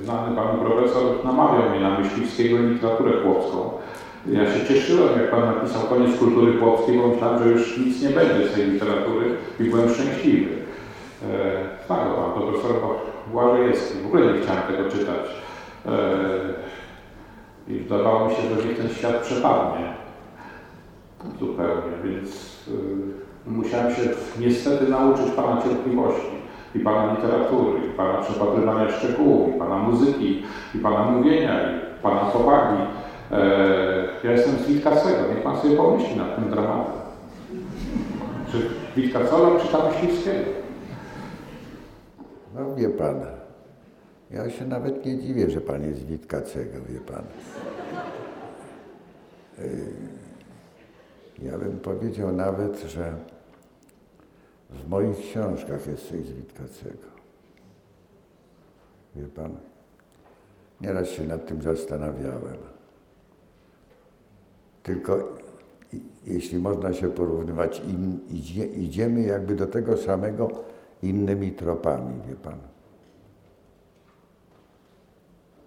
[0.05, 3.71] znany Pan profesor namawiał mnie na myśliwskiego i literaturę chłopską.
[4.27, 8.09] Ja się cieszyłem, jak Pan napisał koniec kultury chłopskiej, bo myślałem, że już nic nie
[8.09, 9.27] będzie z tej literatury
[9.61, 10.68] i byłem szczęśliwy.
[11.23, 12.75] E, tak, Pan profesor
[13.33, 13.99] Błażejewski.
[13.99, 15.27] W ogóle nie chciałem tego czytać.
[15.87, 15.93] E,
[17.69, 19.93] I wydawało mi się, że mi ten świat przepadnie
[21.41, 22.59] zupełnie, więc
[23.47, 24.03] e, musiałem się
[24.41, 26.39] niestety nauczyć Pana cierpliwości
[26.75, 30.43] i Pana literatury, i Pana przepatrywania szczegółów, i Pana muzyki,
[30.75, 32.83] i Pana mówienia, i Pana powagi.
[34.25, 36.93] Ja jestem z Witkacego, niech Pan sobie pomyśli nad tym dramatem.
[38.53, 40.58] Czy Witkacola czy Myśliwskiego?
[42.59, 43.21] No wie pan,
[44.31, 47.23] ja się nawet nie dziwię, że pan jest Witkacego, wie pan.
[51.43, 53.15] Ja bym powiedział nawet, że
[54.71, 57.09] w moich książkach jest coś z Witkacego.
[59.17, 59.57] Wie pan?
[60.81, 62.57] Nieraz się nad tym zastanawiałem.
[64.83, 65.29] Tylko
[66.27, 67.83] jeśli można się porównywać,
[68.77, 70.51] idziemy jakby do tego samego
[71.03, 72.59] innymi tropami, wie pan.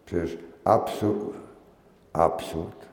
[0.06, 1.38] Przecież absurd,
[2.14, 2.86] absurd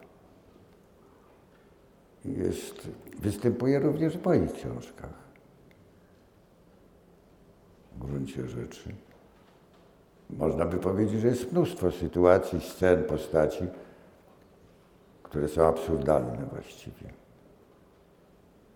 [2.24, 5.28] jest, występuje również w moich książkach.
[7.96, 8.94] W gruncie rzeczy.
[10.30, 13.64] Można by powiedzieć, że jest mnóstwo sytuacji, scen, postaci,
[15.22, 17.12] które są absurdalne właściwie.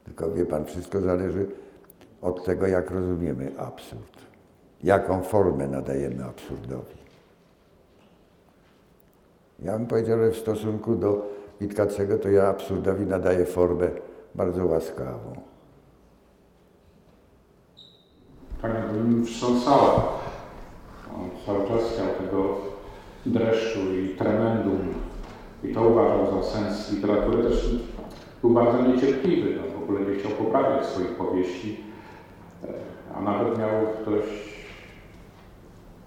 [0.04, 1.46] Tylko wie pan, wszystko zależy
[2.22, 4.18] od tego, jak rozumiemy absurd.
[4.82, 7.02] Jaką formę nadajemy absurdowi.
[9.58, 11.26] Ja bym powiedział, że w stosunku do
[11.60, 13.88] Witkacego to ja absurdowi nadaję formę
[14.34, 15.32] bardzo łaskawą.
[18.62, 18.72] Tak
[19.04, 20.08] mi wstrząsała.
[21.46, 22.56] Cały czas chciał tego
[23.26, 24.94] dreszczu i tremendum
[25.64, 27.42] i to uważał za sens literatury.
[27.42, 27.76] Też
[28.40, 31.91] był bardzo niecierpliwy, no, w ogóle nie chciał poprawiać swoich powieści,
[33.14, 33.70] a nawet miał
[34.06, 34.66] dość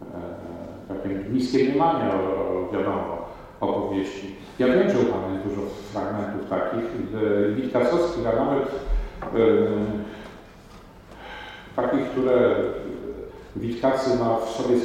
[0.02, 3.26] e, takie niskie mniemanie o, wiadomo,
[3.62, 4.36] opowieści.
[4.60, 5.62] Ja wiem, że u Pana jest dużo
[5.94, 6.86] fragmentów takich,
[7.56, 8.68] Witkacowskich, a nawet
[9.22, 9.36] e,
[11.76, 12.56] takich, które
[13.56, 14.76] Witkacy ma w sobie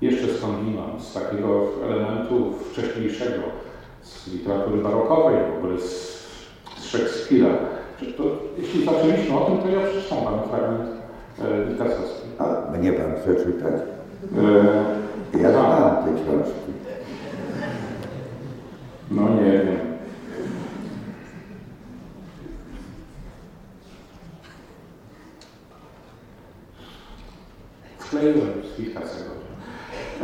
[0.00, 3.42] jeszcze skądinąd, z takiego elementu wcześniejszego,
[4.02, 6.22] z literatury barokowej, w ogóle z,
[6.76, 7.48] z Szekspira.
[8.16, 8.24] To,
[8.58, 10.90] jeśli zaczęliśmy o tym, to ja przeczytam Panu fragment
[11.38, 12.28] e, Witacowski.
[12.38, 13.72] A mnie Pan chce czytać?
[15.34, 16.04] E, ja znam tak.
[16.04, 16.72] te książki.
[19.10, 19.76] No nie wiem.
[27.98, 29.30] W skleiłem z Witkacego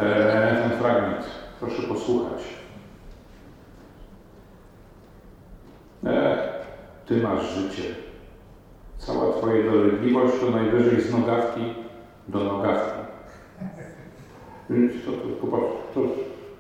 [0.01, 1.25] e, ten fragment.
[1.61, 2.43] Proszę posłuchać.
[6.07, 6.49] E,
[7.09, 7.83] ty masz życie.
[8.99, 11.61] Cała Twoja dolegliwość to najwyżej z nogawki
[12.29, 13.01] do nogawki.
[15.07, 15.59] To, to, to,
[15.95, 16.01] to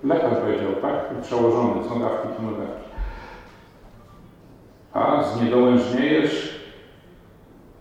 [0.04, 1.20] lekarz powiedział, tak?
[1.22, 2.88] Przełożony z nogawki do nogawki.
[4.92, 6.64] A zniedołężniejesz,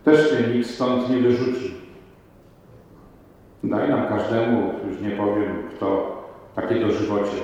[0.03, 1.74] też Cię nikt stąd nie wyrzuci.
[3.63, 6.18] Daj nam każdemu, już nie powiem kto,
[6.55, 7.38] takie dożywocie.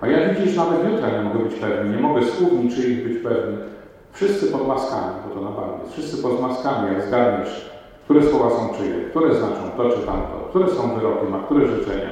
[0.00, 3.77] A ja widzisz, nawet jutra nie mogę być pewny, nie mogę słów niczyich być pewny.
[4.18, 7.70] Wszyscy pod maskami, bo to na barwie, wszyscy pod maskami, jak zgadniesz,
[8.04, 12.08] które słowa są czyje, które znaczą to czy tamto, które są wyrokiem, a które życzenia.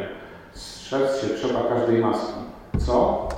[0.52, 2.32] Strzec się trzeba każdej maski.
[2.78, 3.28] Co?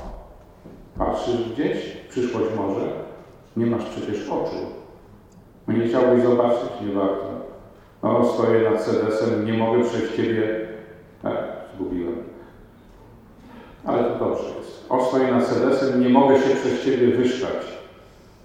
[0.99, 1.97] Patrzysz gdzieś?
[2.09, 2.81] Przyszłość może?
[3.57, 4.57] Nie masz przecież oczu.
[5.69, 6.71] Nie chciałbyś zobaczyć?
[6.87, 7.27] Nie warto.
[8.03, 10.69] No, stoję nad sedesem, nie mogę przez ciebie...
[11.25, 11.45] E,
[11.75, 12.17] zgubiłem.
[13.87, 14.87] Ale to dobrze jest.
[14.89, 17.78] O, stoję nad sedesem, nie mogę się przez ciebie wyszczać.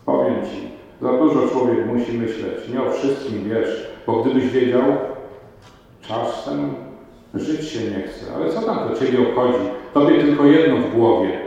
[0.06, 2.70] Powiem ci, za dużo człowiek musi myśleć.
[2.74, 4.84] Nie o wszystkim wiesz, bo gdybyś wiedział,
[6.02, 6.74] czasem
[7.34, 8.26] żyć się nie chce.
[8.36, 9.64] Ale co tam to ciebie obchodzi?
[9.94, 11.40] Tobie tylko jedno w głowie.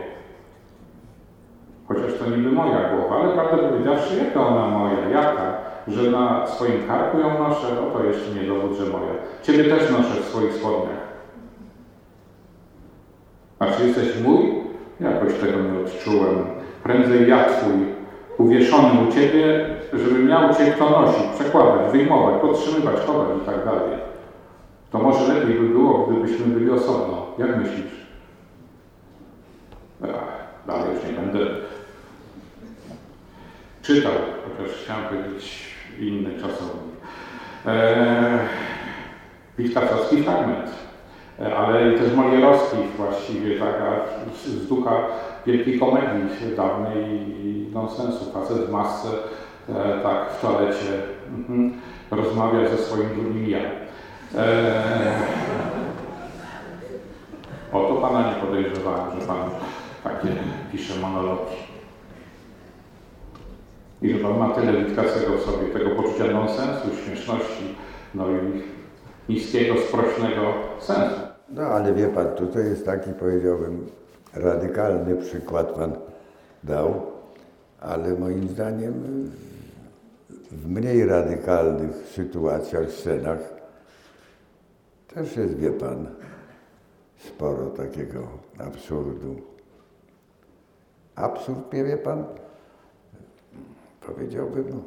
[1.88, 5.09] Chociaż to niby moja głowa, ale prawdę powiedziawszy, jaka ona moja?
[5.09, 5.54] Jaka?
[5.88, 7.66] Że na swoim karku ją noszę?
[7.80, 9.12] O to jeszcze nie dowód, że moja.
[9.42, 11.07] Ciebie też noszę w swoich spodniach.
[13.59, 14.54] A czy jesteś mój?
[15.00, 16.44] Jakoś tego nie odczułem.
[16.82, 17.72] Prędzej ja twój,
[18.39, 23.99] uwieszony u ciebie, żeby miał cię kto nosić, przekładać, wyjmować, podtrzymywać, chować i tak dalej.
[24.91, 27.26] To może lepiej by było, gdybyśmy byli osobno.
[27.39, 28.07] Jak myślisz?
[30.03, 31.39] Ach, dalej już nie będę
[33.82, 34.12] czytał,
[34.59, 36.97] chociaż chciałem powiedzieć inny czasownik.
[37.66, 38.39] Eee,
[39.59, 40.70] Witkacowski fragment,
[41.39, 44.01] ale też Molierowski właściwie, taka
[44.37, 45.07] z ducha
[45.47, 47.05] wielkiej komedii dawnej
[47.45, 48.32] i nonsensu.
[48.32, 49.09] Facet w masce,
[49.68, 51.80] e, tak, w toalecie mhm,
[52.11, 53.59] rozmawia ze swoim drugim ja.
[54.34, 54.82] E,
[57.72, 59.51] o to Pana nie podejrzewałem, że Pan
[60.05, 60.28] takie
[60.72, 61.57] pisze monologi.
[64.03, 67.74] I że Pan ma tyle Witkacego w sobie, tego poczucia nonsensu, śmieszności,
[68.14, 68.62] no i
[69.32, 71.26] niskiego, sprośnego sensu.
[71.49, 73.86] No ale wie Pan, tutaj jest taki, powiedziałbym,
[74.34, 75.92] radykalny przykład Pan
[76.64, 77.03] dał,
[77.80, 78.94] ale moim zdaniem
[80.51, 83.38] w mniej radykalnych sytuacjach, scenach
[85.14, 86.07] też jest, wie Pan,
[87.18, 88.28] sporo takiego
[88.59, 89.36] absurdu.
[91.14, 92.24] Absurd mnie, wie Pan,
[94.07, 94.82] powiedziałbym,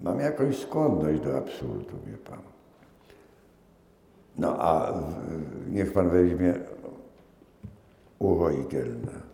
[0.00, 2.55] mam jakąś skłonność do absurdu, wie Pan.
[4.38, 4.92] No a
[5.70, 6.54] niech Pan weźmie
[8.18, 9.26] ucho igielne.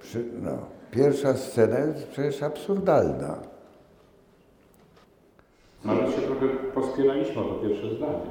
[0.00, 0.50] Przy, no,
[0.90, 3.36] pierwsza scena jest przecież absurdalna.
[5.84, 8.30] Nawet się trochę pospieraliśmy o to pierwsze zdanie,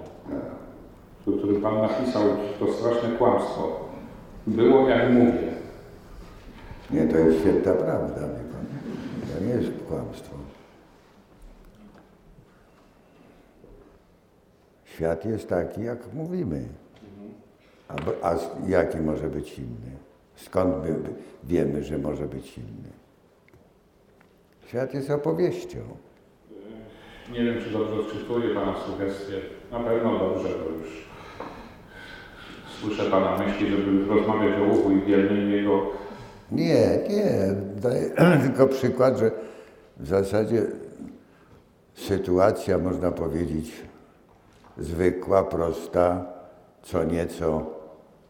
[1.25, 2.23] w którym Pan napisał
[2.59, 3.79] to straszne kłamstwo.
[4.47, 5.53] Było jak mówię.
[6.91, 8.65] Nie, to jest święta prawda, wie Pan.
[9.39, 10.35] To nie jest kłamstwo.
[14.95, 16.65] Świat jest taki, jak mówimy.
[17.87, 17.95] A,
[18.29, 18.35] a
[18.67, 19.91] jaki może być inny?
[20.35, 20.95] Skąd my
[21.43, 22.89] wiemy, że może być inny?
[24.67, 25.79] Świat jest opowieścią.
[27.31, 29.41] Nie wiem, czy dobrze odczytuję Pana sugestie.
[29.71, 31.07] Na pewno dobrze, bo już
[32.81, 35.91] słyszę Pana myśli, żeby rozmawiać o uchu i i jego...
[36.51, 37.55] Nie, nie.
[37.75, 38.11] Daję
[38.43, 39.31] tylko przykład, że
[39.97, 40.65] w zasadzie
[41.93, 43.71] sytuacja, można powiedzieć,
[44.77, 46.25] zwykła, prosta,
[46.81, 47.65] co nieco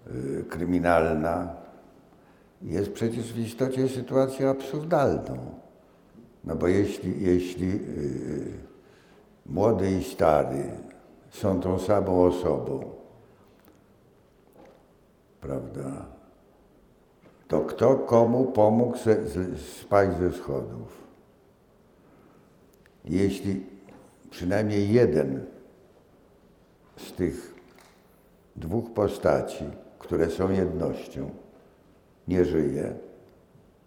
[0.07, 1.55] y, kryminalna,
[2.61, 5.37] jest przecież w istocie sytuacją absurdalną.
[6.43, 8.53] No bo jeśli, jeśli y,
[9.45, 10.63] młody i stary
[11.29, 12.91] są tą samą osobą,
[15.41, 16.05] prawda,
[17.47, 21.03] to kto komu pomógł se, z, spaść ze schodów?
[23.05, 23.65] Jeśli
[24.29, 25.45] przynajmniej jeden
[26.97, 27.53] z tych
[28.55, 29.65] dwóch postaci,
[29.99, 31.29] które są jednością,
[32.27, 32.93] nie żyje,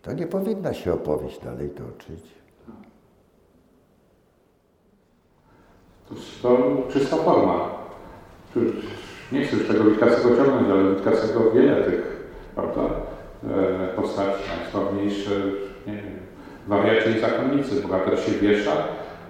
[0.02, 2.36] to nie powinna się opowieść dalej toczyć.
[6.42, 6.58] To
[6.92, 7.70] czysta forma.
[9.32, 12.82] Nie chcę już tego Witkacego ciągnąć, ale Witkacego wiele tych, prawda,
[13.44, 15.30] e, postaci najsławniejsze,
[15.86, 16.18] nie wiem,
[16.66, 17.82] wariacie i zakonnicy.
[17.82, 18.72] Bohater się wiesza,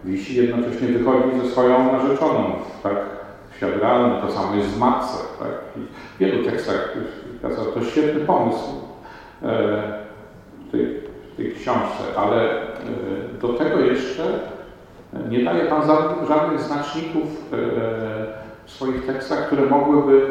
[0.04, 2.52] wisi, jednocześnie wychodzi ze swoją narzeczoną,
[2.82, 3.15] tak?
[3.56, 5.82] Świat realny, to samo jest w matce, tak?
[6.16, 6.96] W wielu tekstach
[7.74, 8.68] to świetny pomysł
[9.42, 9.46] e,
[10.68, 11.00] w tej,
[11.32, 12.64] w tej książce, ale e,
[13.42, 14.22] do tego jeszcze
[15.28, 15.82] nie daje Pan
[16.28, 17.56] żadnych znaczników e,
[18.64, 20.26] w swoich tekstach, które mogłyby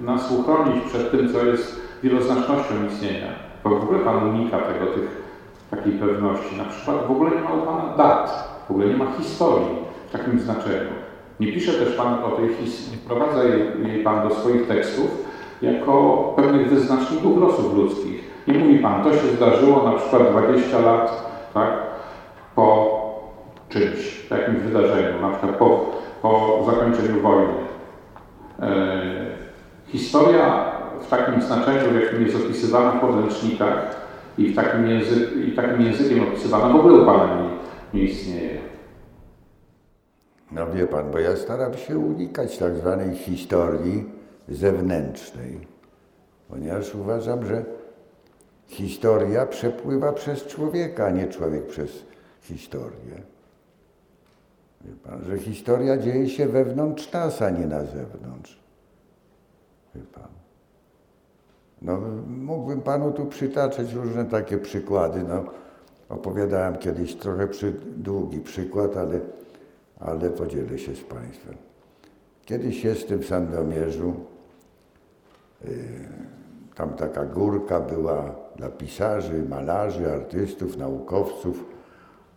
[0.00, 3.28] nas uchronić przed tym, co jest wieloznacznością istnienia.
[3.64, 5.22] Bo w ogóle Pan unika tego, tych,
[5.70, 6.56] takiej pewności.
[6.56, 9.68] Na przykład w ogóle nie ma u Pana dat, w ogóle nie ma historii
[10.08, 11.05] w takim znaczeniu.
[11.40, 15.24] Nie pisze też Pan o tej historii, nie wprowadza jej, Pan do swoich tekstów
[15.62, 18.24] jako pewnych wyznaczników losów ludzkich.
[18.48, 21.72] Nie mówi Pan, to się zdarzyło na przykład 20 lat tak,
[22.54, 22.96] po
[23.68, 25.86] czymś, jakimś wydarzeniu, na przykład po,
[26.22, 27.54] po zakończeniu wojny.
[28.60, 28.66] E,
[29.86, 30.64] historia
[31.00, 33.96] w takim znaczeniu, w jakim jest opisywana w podręcznikach
[34.38, 38.65] i, w takim, język, i takim językiem opisywana, w ogóle u Pana nie, nie istnieje.
[40.50, 44.04] No wie Pan, bo ja staram się unikać tak zwanej historii
[44.48, 45.66] zewnętrznej,
[46.48, 47.64] ponieważ uważam, że
[48.66, 51.90] historia przepływa przez człowieka, a nie człowiek przez
[52.40, 53.22] historię.
[54.80, 58.60] Wie Pan, że historia dzieje się wewnątrz nas, a nie na zewnątrz.
[59.94, 60.28] Wie Pan.
[61.82, 65.22] No, mógłbym Panu tu przytaczać różne takie przykłady.
[65.22, 65.44] No,
[66.08, 69.20] opowiadałem kiedyś trochę przy, długi przykład, ale,
[70.00, 71.54] ale podzielę się z Państwem.
[72.44, 74.14] Kiedyś jestem w Sandomierzu.
[75.64, 75.70] Yy,
[76.74, 81.64] tam taka górka była dla pisarzy, malarzy, artystów, naukowców,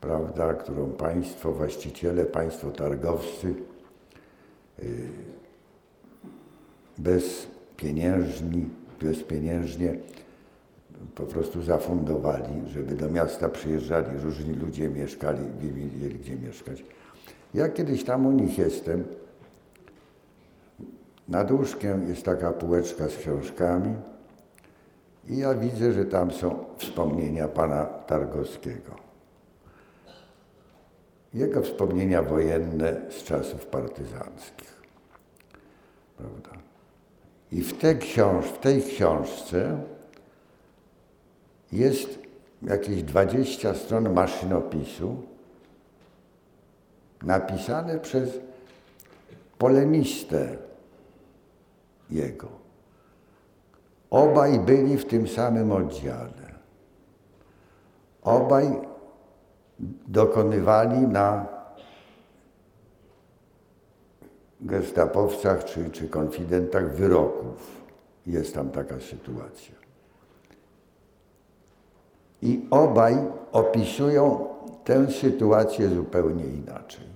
[0.02, 3.54] prawda, którą państwo, właściciele, państwo targowscy
[4.80, 4.86] yy,
[6.98, 7.48] bez
[7.78, 8.70] pieniężni
[9.02, 9.96] bezpieniężnie
[11.16, 16.84] po prostu zafundowali, żeby do miasta przyjeżdżali różni ludzie, mieszkali, wiedzieli gdzie mieszkać.
[17.54, 19.04] Ja kiedyś tam u nich jestem.
[21.28, 23.96] Nad łóżkiem jest taka półeczka z książkami
[25.28, 28.96] i ja widzę, że tam są wspomnienia pana Targowskiego.
[31.34, 34.82] Jego wspomnienia wojenne z czasów partyzanckich.
[36.18, 36.50] Prawda?
[37.52, 39.78] I w, te książ w tej książce
[41.72, 42.20] jest
[42.62, 45.24] jakieś 20 stron maszynopisu
[47.24, 48.40] napisane przez
[49.58, 50.58] polemistę
[52.10, 52.48] jego.
[54.10, 56.50] Obaj byli w tym samym oddziale.
[58.22, 58.82] Obaj
[60.08, 61.46] dokonywali na
[64.62, 67.80] gestapowcach czy, czy konfidentach wyroków.
[68.28, 69.76] Jest tam taka sytuacja.
[72.42, 73.18] I obaj
[73.52, 74.48] opisują
[74.84, 77.09] tę sytuację zupełnie inaczej.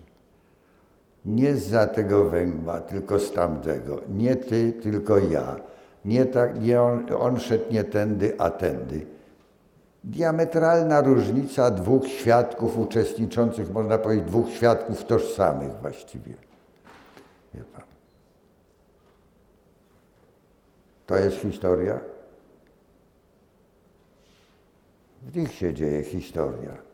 [1.26, 4.02] Nie za tego węgla, tylko z tamtego.
[4.10, 5.56] Nie ty, tylko ja.
[6.06, 9.06] Nie, tak, nie on, on szedł nie tędy, a tędy.
[10.04, 16.34] Diametralna różnica dwóch świadków uczestniczących, można powiedzieć, dwóch świadków tożsamych właściwie.
[17.54, 17.84] Wie pan.
[21.06, 22.00] To jest historia?
[25.22, 26.93] W nich się dzieje historia.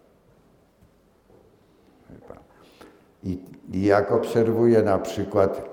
[3.24, 3.40] I,
[3.72, 5.70] I jak obserwuję na przykład,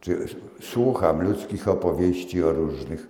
[0.00, 0.26] czy
[0.60, 3.08] słucham ludzkich opowieści o różnych,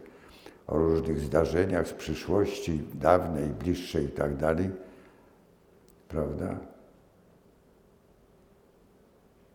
[0.67, 4.71] o różnych zdarzeniach z przyszłości, dawnej, bliższej i tak dalej,
[6.09, 6.71] prawda?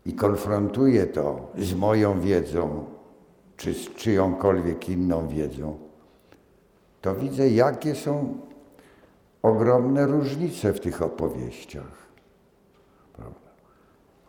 [0.06, 2.84] i konfrontuję to z moją wiedzą,
[3.56, 5.78] czy z czyjąkolwiek inną wiedzą,
[7.02, 8.38] to widzę, jakie są
[9.42, 12.05] ogromne różnice w tych opowieściach.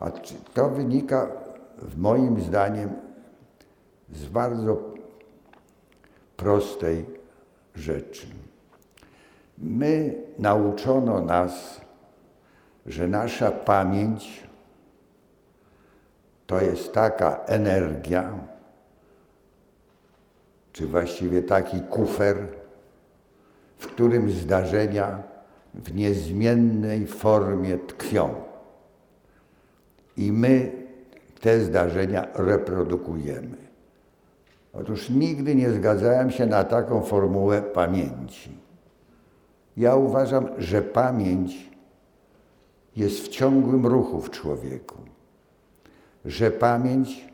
[0.00, 0.10] A
[0.54, 1.28] to wynika,
[1.78, 2.90] w moim zdaniem,
[4.12, 4.82] z bardzo
[6.36, 7.06] prostej
[7.74, 8.26] rzeczy.
[9.58, 11.80] My nauczono nas,
[12.86, 14.48] że nasza pamięć
[16.46, 18.32] to jest taka energia,
[20.72, 22.36] czy właściwie taki kufer,
[23.78, 25.22] w którym zdarzenia
[25.74, 28.47] w niezmiennej formie tkwią.
[30.18, 30.72] I my
[31.40, 33.56] te zdarzenia reprodukujemy.
[34.72, 38.50] Otóż nigdy nie zgadzałem się na taką formułę pamięci.
[39.76, 41.70] Ja uważam, że pamięć
[42.96, 44.98] jest w ciągłym ruchu w człowieku
[46.24, 47.24] że pamięć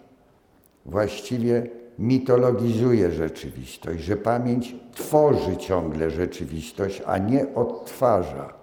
[0.86, 1.66] właściwie
[1.98, 8.54] mitologizuje rzeczywistość, że pamięć tworzy ciągle rzeczywistość, a nie odtwarza.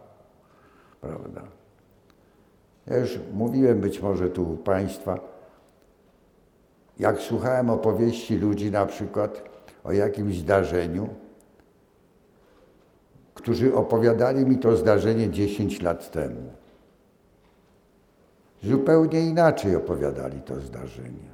[1.01, 1.41] Prawda?
[2.91, 5.19] Ja już mówiłem być może tu u Państwa,
[6.99, 9.49] jak słuchałem opowieści ludzi na przykład
[9.83, 11.09] o jakimś zdarzeniu,
[13.33, 16.41] którzy opowiadali mi to zdarzenie 10 lat temu.
[18.63, 21.31] Zupełnie inaczej opowiadali to zdarzenie.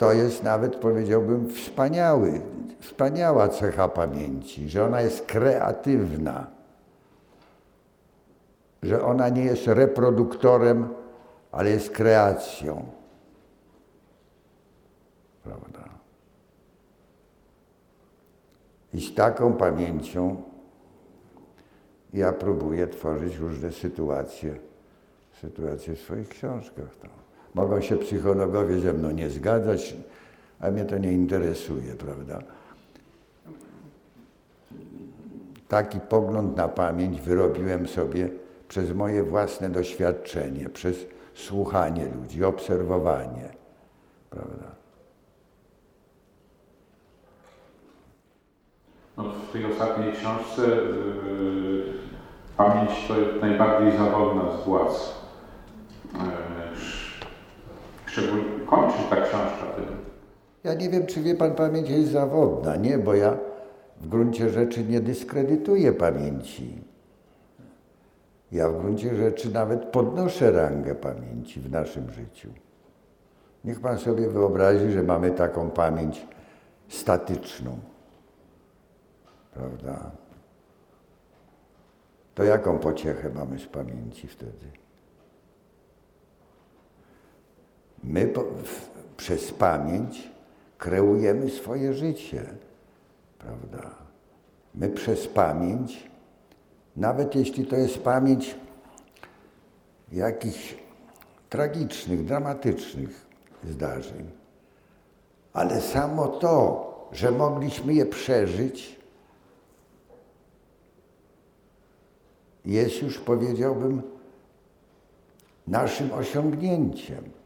[0.00, 2.40] To jest nawet, powiedziałbym, wspaniały,
[2.80, 6.46] wspaniała cecha pamięci, że ona jest kreatywna,
[8.82, 10.88] że ona nie jest reproduktorem,
[11.52, 12.84] ale jest kreacją.
[15.44, 15.84] Prawda?
[18.94, 20.42] I z taką pamięcią
[22.12, 24.56] ja próbuję tworzyć różne sytuacje,
[25.40, 26.88] sytuacje w swoich książkach.
[27.04, 27.29] No.
[27.54, 29.96] Mogą się psychologowie ze mną nie zgadzać,
[30.60, 32.38] a mnie to nie interesuje, prawda?
[35.68, 38.28] Taki pogląd na pamięć wyrobiłem sobie
[38.68, 40.96] przez moje własne doświadczenie, przez
[41.34, 43.48] słuchanie ludzi, obserwowanie,
[44.30, 44.64] prawda?
[49.16, 51.84] No, w tej ostatniej książce yy,
[52.56, 55.14] pamięć to najbardziej zawodna z władz.
[56.14, 56.20] Yy,
[58.10, 59.84] szczególnie kończy ta książka tym.
[60.64, 62.76] Ja nie wiem, czy wie pan, pamięć jest zawodna.
[62.76, 63.36] Nie, bo ja
[64.00, 66.82] w gruncie rzeczy nie dyskredytuję pamięci.
[68.52, 72.48] Ja w gruncie rzeczy nawet podnoszę rangę pamięci w naszym życiu.
[73.64, 76.26] Niech pan sobie wyobrazi, że mamy taką pamięć
[76.88, 77.78] statyczną.
[79.54, 80.10] Prawda?
[82.34, 84.79] To jaką pociechę mamy z pamięci wtedy?
[88.04, 90.30] My po, w, przez pamięć
[90.78, 92.44] kreujemy swoje życie,
[93.38, 93.94] prawda?
[94.74, 96.10] My przez pamięć,
[96.96, 98.56] nawet jeśli to jest pamięć
[100.12, 100.76] jakichś
[101.50, 103.26] tragicznych, dramatycznych
[103.64, 104.30] zdarzeń,
[105.52, 109.00] ale samo to, że mogliśmy je przeżyć,
[112.64, 114.02] jest już, powiedziałbym,
[115.66, 117.39] naszym osiągnięciem.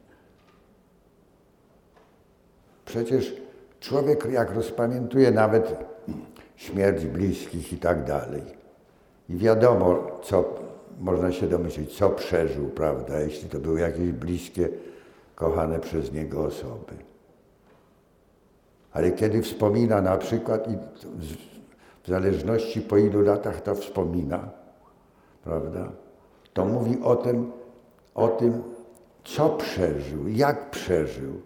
[2.84, 3.34] Przecież
[3.80, 5.76] człowiek, jak rozpamiętuje nawet
[6.56, 8.42] śmierć bliskich i tak dalej,
[9.28, 10.54] i wiadomo, co
[11.00, 14.68] można się domyślić, co przeżył, prawda, jeśli to były jakieś bliskie,
[15.34, 16.94] kochane przez niego osoby.
[18.92, 20.76] Ale kiedy wspomina na przykład, i
[22.02, 24.50] w zależności po ilu latach to wspomina,
[25.44, 25.92] prawda,
[26.52, 27.52] to mówi o tym,
[28.14, 28.62] o tym,
[29.24, 31.40] co przeżył, jak przeżył.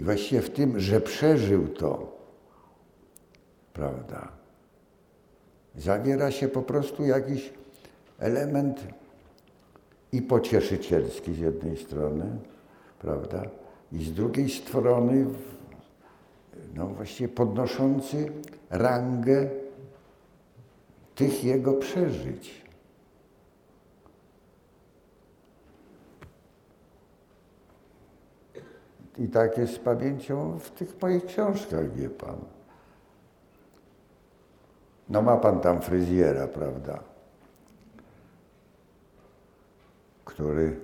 [0.00, 2.16] I właściwie w tym, że przeżył to,
[3.72, 4.28] prawda,
[5.76, 7.52] zawiera się po prostu jakiś
[8.18, 8.86] element
[10.12, 12.24] i pocieszycielski z jednej strony,
[12.98, 13.42] prawda,
[13.92, 15.26] i z drugiej strony,
[16.74, 18.32] no właściwie podnoszący
[18.70, 19.48] rangę
[21.14, 22.64] tych jego przeżyć.
[29.20, 32.36] I tak jest z pamięcią w tych moich książkach, wie pan.
[35.08, 37.02] No ma pan tam fryzjera, prawda?
[40.24, 40.76] Który,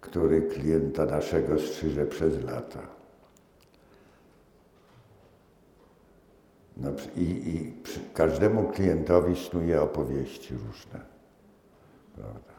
[0.00, 2.82] który klienta naszego strzyże przez lata.
[6.76, 7.72] No, I i
[8.14, 11.00] każdemu klientowi snuje opowieści różne.
[12.14, 12.52] Prawda?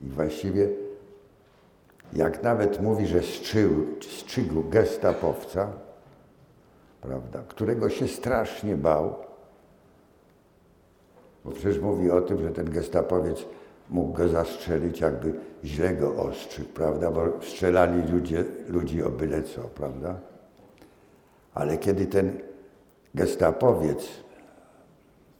[0.00, 0.85] I właściwie
[2.12, 5.68] jak nawet mówi, że strzył, strzygł gestapowca,
[7.00, 9.14] prawda, którego się strasznie bał,
[11.44, 13.44] bo przecież mówi o tym, że ten gestapowiec
[13.90, 15.34] mógł go zastrzelić, jakby
[15.64, 20.14] źle go ostrzygł, prawda, bo strzelali ludzie, ludzi o byle co, prawda.
[21.54, 22.38] Ale kiedy ten
[23.14, 24.08] gestapowiec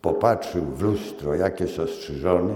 [0.03, 2.55] popatrzył w lustro, jak jest ostrzyżony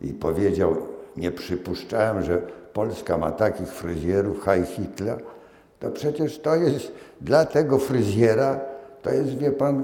[0.00, 0.76] i powiedział,
[1.16, 2.42] nie przypuszczałem, że
[2.76, 5.22] Polska ma takich fryzjerów, High Hitler,
[5.80, 8.60] to przecież to jest dla tego fryzjera,
[9.02, 9.82] to jest, wie pan,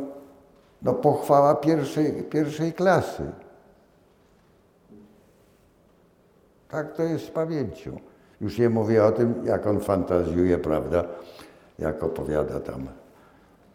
[0.82, 3.22] no pochwała pierwszej, pierwszej klasy.
[6.68, 7.96] Tak to jest z pamięcią.
[8.40, 11.04] Już nie mówię o tym, jak on fantazjuje, prawda,
[11.78, 12.86] jak opowiada tam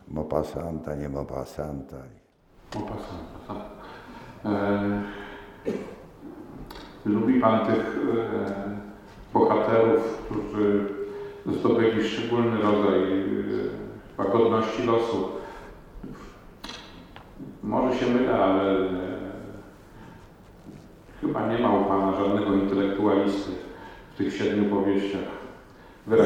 [0.07, 1.97] Mopasanta, nie Mopasanta.
[2.76, 3.57] Mopasanta, tak.
[4.45, 5.01] E,
[7.05, 7.97] lubi Pan tych
[8.43, 8.86] e,
[9.39, 10.85] bohaterów, którzy
[11.45, 13.23] zdobyli szczególny rodzaj e,
[14.17, 15.29] łagodności losu.
[17.63, 18.88] Może się mylę, ale e,
[21.21, 23.51] chyba nie ma u Pana żadnego intelektualisty
[24.13, 25.38] w tych siedmiu powieściach.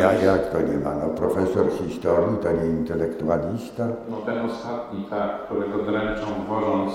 [0.02, 0.96] Ja, jak to nie ma?
[0.96, 3.88] No, profesor historii to nie intelektualista.
[4.10, 6.94] No ten ostatni, tak, którego dręczą wożąc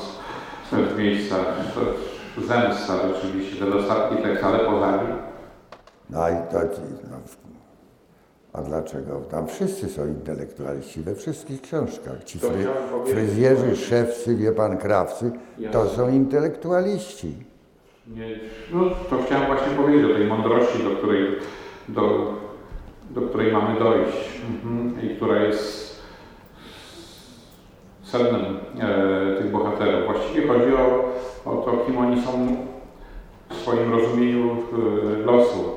[0.72, 5.25] w miejscach, to zemsta rzeczywiście, ten ostatni tekst, ale poza nim
[6.10, 6.58] No i to,
[7.10, 7.16] no,
[8.52, 9.20] a dlaczego?
[9.30, 12.24] Tam wszyscy są intelektualiści, we wszystkich książkach.
[12.24, 12.66] Ci fry,
[13.06, 15.32] fryzjerzy, szewcy, wie pan, krawcy,
[15.72, 17.34] to są intelektualiści.
[18.06, 18.40] Nie,
[18.72, 18.80] no
[19.10, 21.26] to chciałem właśnie powiedzieć o tej mądrości, do której,
[21.88, 22.34] do,
[23.10, 25.02] do której mamy dojść mhm.
[25.02, 25.86] i która jest
[28.02, 28.44] sednem
[28.80, 30.04] e, tych bohaterów.
[30.06, 31.12] Właściwie chodzi o,
[31.44, 32.56] o to, kim oni są
[33.50, 35.75] w swoim rozumieniu e, losu.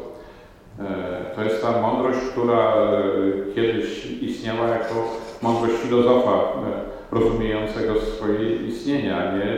[0.79, 3.01] E, to jest ta mądrość, która e,
[3.55, 6.45] kiedyś istniała jako mądrość filozofa e,
[7.11, 9.57] rozumiejącego swoje istnienie, a nie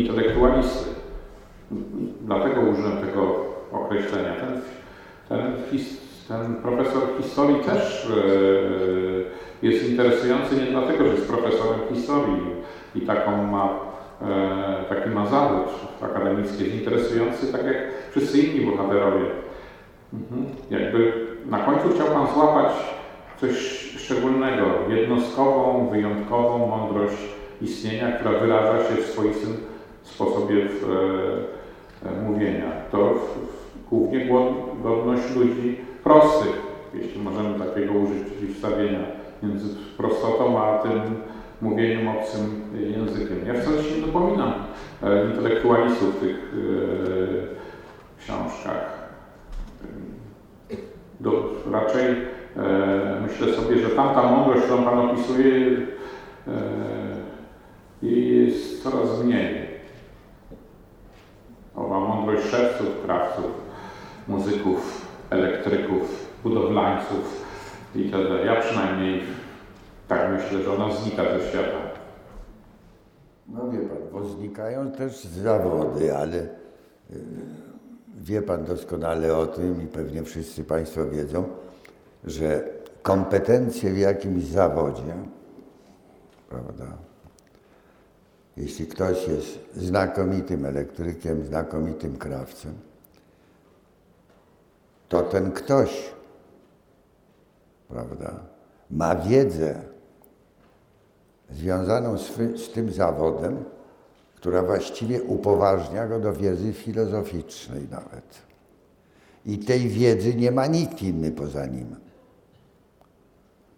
[0.00, 0.90] intelektualisty.
[2.20, 3.36] Dlatego użyłem tego
[3.72, 4.32] określenia.
[4.34, 4.60] Ten,
[5.28, 5.52] ten,
[6.28, 8.08] ten profesor historii też
[9.62, 12.42] jest interesujący nie dlatego, że jest profesorem historii
[12.94, 13.78] i taką ma,
[14.88, 15.68] taki ma zawód
[16.02, 16.64] akademicki.
[16.64, 17.76] Jest interesujący tak jak
[18.10, 19.26] wszyscy inni bohaterowie.
[20.12, 20.46] Mhm.
[20.70, 21.12] Jakby
[21.46, 22.72] na końcu chciał Pan złapać
[23.40, 23.56] coś
[23.96, 27.16] szczególnego, jednostkową, wyjątkową mądrość
[27.62, 29.56] istnienia, która wyraża się w swoistym
[30.02, 30.90] sposobie w,
[32.04, 32.72] e, e, mówienia.
[32.90, 34.28] To w, w, głównie
[34.82, 36.62] godność ludzi prostych,
[36.94, 38.98] jeśli możemy takiego użyć przeciwstawienia
[39.42, 41.00] między prostotą a tym
[41.60, 43.46] mówieniem obcym językiem.
[43.46, 44.52] Ja wcale się nie dopominam
[45.02, 49.01] e, intelektualistów w tych e, książkach.
[51.22, 52.04] Do, raczej
[52.56, 56.52] e, myślę sobie, że tamta mądrość, którą Pan opisuje, e,
[58.02, 59.66] jej jest coraz mniej.
[61.76, 63.50] Owa mądrość szewców, krawców,
[64.28, 67.44] muzyków, elektryków, budowlańców
[67.94, 68.44] itd.
[68.46, 69.22] Ja przynajmniej
[70.08, 71.78] tak myślę, że ona znika ze świata.
[73.48, 76.46] No wie pan, bo znikają też zawody, ale y,
[78.22, 81.44] wie pan doskonale o tym i pewnie wszyscy państwo wiedzą,
[82.24, 82.68] że
[83.02, 85.14] kompetencje w jakimś zawodzie,
[86.48, 86.86] prawda,
[88.56, 92.74] jeśli ktoś jest znakomitym elektrykiem, znakomitym krawcem,
[95.08, 96.12] to ten ktoś,
[97.88, 98.34] prawda,
[98.90, 99.82] ma wiedzę
[101.50, 103.64] związaną z, z tym zawodem,
[104.42, 108.42] która właściwie upoważnia go do wiedzy filozoficznej nawet.
[109.46, 111.96] I tej wiedzy nie ma nikt inny poza nim.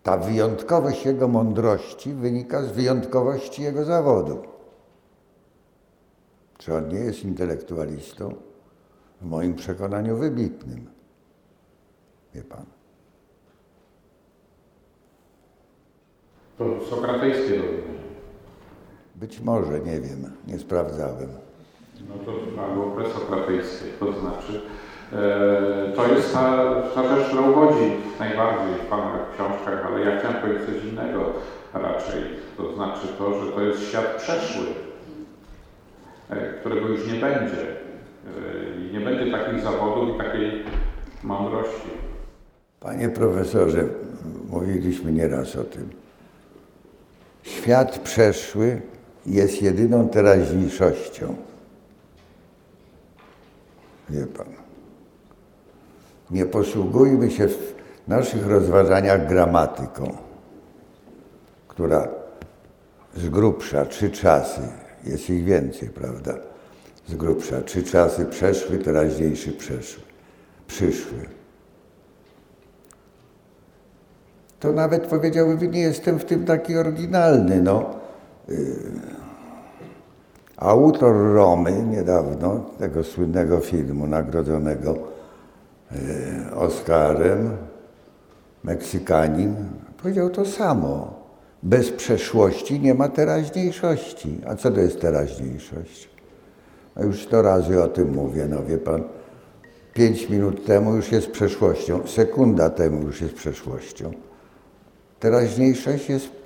[0.02, 4.42] Ta wyjątkowość jego mądrości wynika z wyjątkowości jego zawodu.
[6.58, 8.34] Czy on nie jest intelektualistą?
[9.20, 10.90] W moim przekonaniu wybitnym.
[12.34, 12.66] Wie pan.
[16.58, 17.62] To sokratejskie.
[19.24, 21.28] Być może, nie wiem, nie sprawdzałem.
[22.08, 24.60] No to albo presokratejskie, to znaczy
[25.12, 30.36] e, to jest ta, ta rzecz, która uwodzi najbardziej w Pana książkach, ale ja chciałem
[30.36, 31.32] powiedzieć coś innego
[31.74, 32.22] raczej.
[32.56, 34.66] To znaczy to, że to jest świat przeszły,
[36.30, 37.62] e, którego już nie będzie.
[37.62, 40.64] E, I nie będzie takich zawodów i takiej
[41.22, 41.90] mądrości.
[42.80, 43.84] Panie profesorze,
[44.50, 45.90] mówiliśmy nieraz o tym.
[47.42, 48.82] Świat przeszły
[49.26, 51.36] jest jedyną teraźniejszością.
[54.10, 54.46] Wie pan.
[56.30, 57.74] Nie posługujmy się w
[58.08, 60.16] naszych rozważaniach gramatyką,
[61.68, 62.08] która
[63.16, 64.60] z grubsza trzy czasy,
[65.04, 66.34] jest ich więcej, prawda?
[67.08, 70.02] Z grubsza trzy czasy przeszły, teraźniejszy przeszły,
[70.66, 71.26] przyszły.
[74.64, 77.62] to nawet powiedziałbym, nie jestem w tym taki oryginalny.
[77.62, 77.94] No.
[78.48, 78.56] Yy,
[80.56, 84.94] Autor Romy niedawno, tego słynnego filmu nagrodzonego
[85.90, 85.98] yy,
[86.56, 87.56] Oscarem,
[88.64, 89.54] Meksykanin,
[90.02, 91.24] powiedział to samo.
[91.62, 94.40] Bez przeszłości nie ma teraźniejszości.
[94.46, 96.08] A co to jest teraźniejszość?
[96.96, 99.02] No już sto razy o tym mówię, no wie pan.
[99.94, 104.10] Pięć minut temu już jest przeszłością, sekunda temu już jest przeszłością.
[105.20, 106.43] Teraźniejszość jest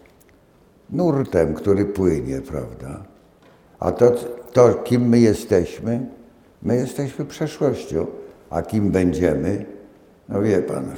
[0.90, 3.02] nurtem, który płynie, prawda?
[3.78, 4.10] A to,
[4.52, 6.06] to, kim my jesteśmy,
[6.62, 8.06] my jesteśmy przeszłością.
[8.50, 9.66] A kim będziemy?
[10.28, 10.94] No wie pan,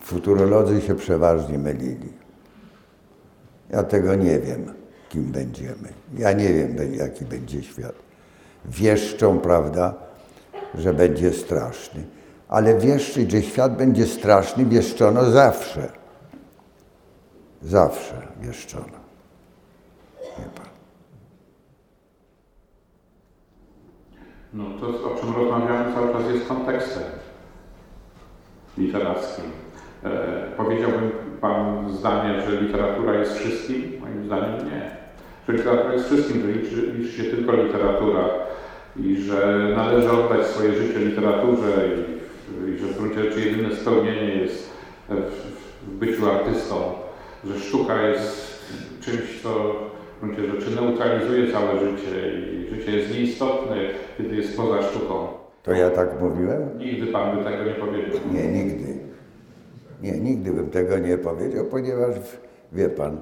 [0.00, 2.12] futurolodzy się przeważnie mylili.
[3.70, 4.72] Ja tego nie wiem.
[5.08, 5.88] kim będziemy.
[6.18, 7.94] Ja nie wiem, jaki będzie świat.
[8.64, 9.94] Wieszczą, prawda,
[10.74, 12.04] że będzie straszny.
[12.48, 15.92] Ale wieszczyć, że świat będzie straszny, wieszczono zawsze.
[17.62, 18.98] Zawsze wieszczono.
[20.38, 20.66] Nie pan.
[24.56, 27.02] No to, o czym rozmawiamy cały czas jest kontekstem
[28.78, 29.44] literackim.
[30.04, 30.10] E,
[30.56, 34.00] powiedziałbym Pan zdanie, że literatura jest wszystkim?
[34.00, 34.90] Moim zdaniem nie.
[35.48, 38.28] Że literatura jest wszystkim, że liczy, liczy się tylko literatura
[38.96, 44.34] i że należy oddać swoje życie literaturze i, i że w gruncie rzeczy jedyne spełnienie
[44.34, 44.70] jest
[45.08, 45.32] w,
[45.86, 46.92] w byciu artystą,
[47.44, 48.64] że sztuka jest
[49.00, 49.74] czymś, co
[50.16, 53.76] w gruncie rzeczy neutralizuje całe życie i życie jest nieistotne,
[54.18, 55.28] kiedy jest poza sztuką.
[55.62, 56.78] To ja tak mówiłem?
[56.78, 58.20] Nigdy Pan by tego nie powiedział.
[58.32, 58.96] Nie, nigdy.
[60.02, 62.14] Nie, nigdy bym tego nie powiedział, ponieważ
[62.72, 63.20] wie Pan,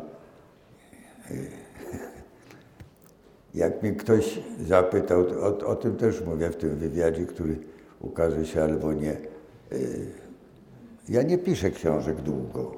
[3.55, 7.57] jak mnie ktoś zapytał, o, o tym też mówię w tym wywiadzie, który
[8.01, 9.17] ukaże się albo nie.
[11.09, 12.73] Ja nie piszę książek długo.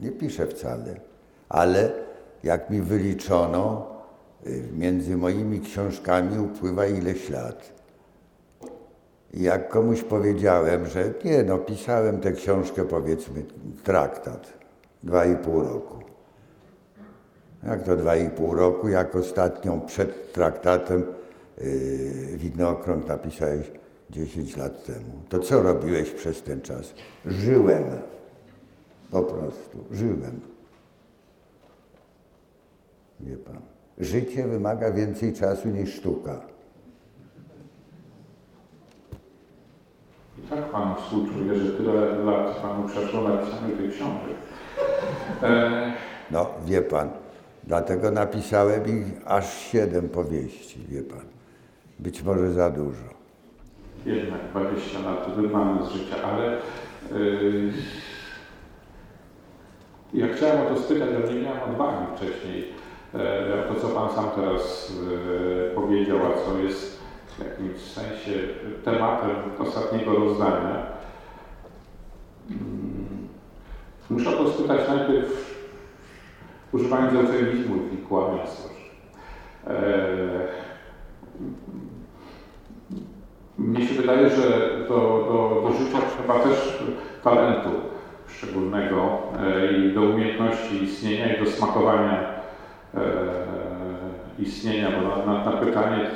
[0.00, 1.00] Nie piszę wcale.
[1.48, 1.92] Ale
[2.44, 3.86] jak mi wyliczono,
[4.78, 7.72] między moimi książkami upływa ileś lat.
[9.34, 13.44] I jak komuś powiedziałem, że nie, no pisałem tę książkę, powiedzmy,
[13.84, 14.52] traktat,
[15.02, 15.96] dwa i pół roku.
[17.66, 21.04] Jak to dwa i pół roku, jak ostatnią przed traktatem
[21.58, 23.70] yy, widnokrąg napisałeś
[24.10, 25.12] 10 lat temu.
[25.28, 26.94] To co robiłeś przez ten czas?
[27.26, 27.84] Żyłem.
[29.10, 30.40] Po prostu, żyłem.
[33.20, 33.60] Wie pan.
[33.98, 36.40] Życie wymaga więcej czasu niż sztuka.
[40.38, 44.36] I tak Panu współczuję, że tyle lat Panu przeszło na pisanie tych książek.
[45.42, 45.92] E...
[46.30, 47.08] No, wie Pan,
[47.64, 51.24] dlatego napisałem ich aż siedem powieści, wie Pan.
[51.98, 53.16] Być może za dużo.
[54.06, 56.60] Jednak 20 lat wyrwane z życia, ale
[57.20, 57.72] yy,
[60.14, 62.72] ja chciałem o to spytać, ale nie miałem odwagi wcześniej.
[63.14, 64.92] E, to, co Pan sam teraz
[65.70, 68.32] e, powiedział, a co jest w jakimś sensie
[68.84, 70.86] tematem ostatniego rozdania.
[72.50, 73.28] Mm,
[74.10, 75.56] muszę to spytać najpierw,
[76.72, 78.68] używając eufemizmu i kłamstwa.
[79.66, 79.72] E,
[83.58, 86.82] mnie się wydaje, że do, do, do życia trzeba też
[87.22, 87.70] talentu
[88.26, 89.18] szczególnego
[89.78, 92.35] i do umiejętności istnienia i do smakowania
[94.38, 96.10] istnienia, bo na, na, na pytanie,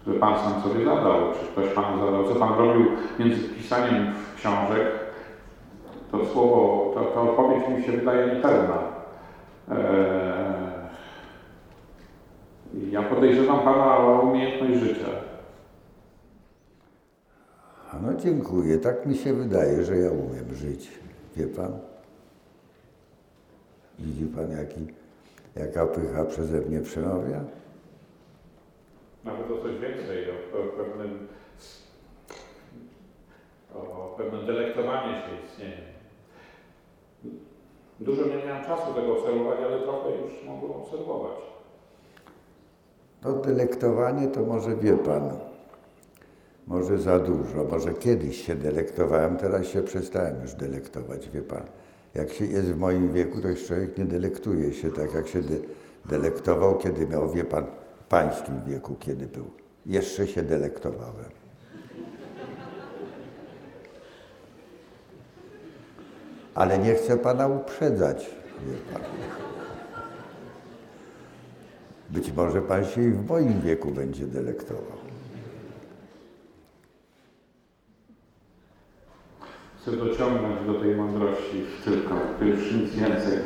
[0.00, 2.86] które Pan sam sobie zadał, czy ktoś Panu zadał, co Pan robił
[3.18, 4.86] między pisaniem książek,
[6.12, 8.78] to słowo, to, to odpowiedź mi się wydaje niepełna.
[9.70, 9.76] Eee,
[12.90, 15.08] ja podejrzewam Pana o umiejętność życia.
[18.02, 18.78] No dziękuję.
[18.78, 20.90] Tak mi się wydaje, że ja umiem żyć.
[21.36, 21.72] Wie Pan?
[23.98, 24.86] Widzi Pan, jaki,
[25.56, 27.44] jaka pycha przeze mnie przemawia?
[29.24, 31.28] Nawet o coś więcej, o, o pewnym,
[33.74, 35.96] o pewnym delektowaniu się istnieniem.
[38.00, 41.36] Dużo nie miałem czasu tego obserwować, ale trochę już mogłem obserwować.
[43.24, 45.30] No delektowanie to może wie Pan,
[46.66, 51.62] może za dużo, może kiedyś się delektowałem, teraz się przestałem już delektować, wie Pan.
[52.16, 55.42] Jak się jest w moim wieku, to już człowiek nie delektuje się tak, jak się
[55.42, 55.56] de
[56.04, 57.66] delektował, kiedy miał, wie Pan,
[58.08, 59.50] pańskim wieku, kiedy był.
[59.86, 61.30] Jeszcze się delektowałem.
[66.54, 68.30] Ale nie chcę Pana uprzedzać,
[68.66, 69.02] wie Pan.
[72.10, 75.05] Być może Pan się i w moim wieku będzie delektował.
[79.86, 83.38] Chcę dociągnąć do tej mądrości tylko, już nic więcej.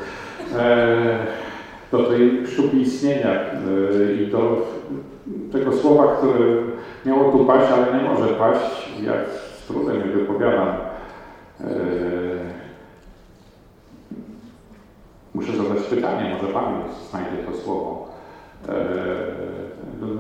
[1.93, 4.67] Do tej sztuki istnienia e, i do
[5.53, 6.39] tego słowa, które
[7.07, 10.69] miało tu paść, ale nie może paść, jak z trudem je wypowiadam.
[10.69, 11.65] E,
[15.35, 18.09] muszę zadać pytanie, może Pan znajdzie to słowo.
[18.69, 18.75] E,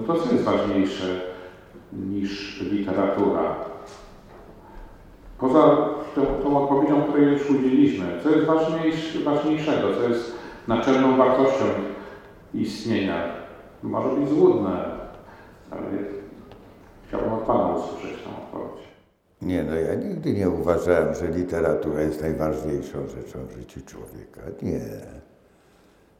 [0.06, 1.20] to co jest ważniejsze
[1.92, 3.69] niż literatura?
[5.40, 5.76] Poza
[6.14, 8.46] tą, tą odpowiedzią, której już udzieliliśmy, co jest
[9.24, 10.32] ważniejszego, co jest
[10.68, 11.64] naczelną wartością
[12.54, 13.24] istnienia.
[13.82, 14.84] Może być złudne,
[15.70, 15.82] ale
[17.08, 18.84] chciałbym od Pana usłyszeć tę odpowiedź.
[19.42, 24.40] Nie, no ja nigdy nie uważałem, że literatura jest najważniejszą rzeczą w życiu człowieka.
[24.62, 24.80] Nie.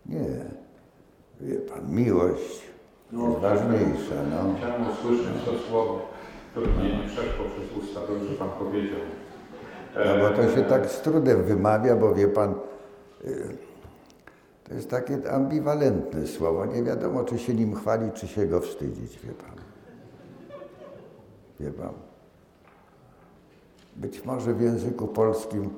[0.06, 0.44] Nie.
[1.40, 2.70] Wie pan, miłość
[3.12, 4.54] No, jest ważniejsza, no.
[4.58, 5.98] Chciałem usłyszeć to słowo,
[6.56, 8.00] nie przeszło przez usta,
[8.30, 9.00] że Pan powiedział.
[9.96, 12.54] No bo to się tak z trudem wymawia, bo wie pan,
[13.24, 13.56] y,
[14.64, 16.66] to jest takie ambiwalentne słowo.
[16.66, 19.56] Nie wiadomo, czy się nim chwalić, czy się go wstydzić, wie pan.
[21.60, 21.92] Wie pan.
[23.96, 25.70] Być może w języku polskim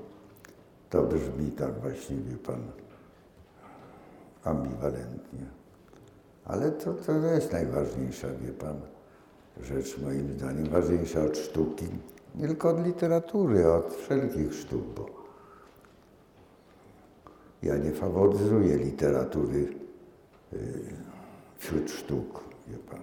[0.91, 2.61] to brzmi tak właśnie, wie pan,
[4.45, 5.47] ambiwalentnie.
[6.45, 8.81] Ale to, to jest najważniejsza, wie pan,
[9.61, 11.85] rzecz moim zdaniem, ważniejsza od sztuki.
[12.35, 15.07] Nie tylko od literatury, od wszelkich sztuk, bo
[17.63, 19.69] ja nie faworyzuję literatury
[20.53, 20.59] y,
[21.59, 23.01] wśród sztuk, wie pan.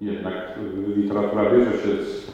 [0.00, 2.32] Jednak y, literatura bierze się z,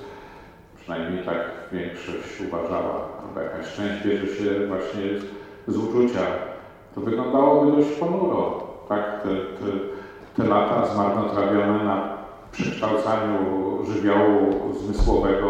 [0.76, 5.02] przynajmniej tak większość uważała, jakaś część bierze się właśnie
[5.68, 6.49] z uczucia.
[6.94, 8.58] To wyglądałoby dość ponuro,
[8.88, 9.22] tak?
[9.22, 9.66] Te, te,
[10.36, 11.96] te lata zmarnotrawione na
[12.52, 13.38] przekształcaniu
[13.84, 15.46] żywiołu zmysłowego.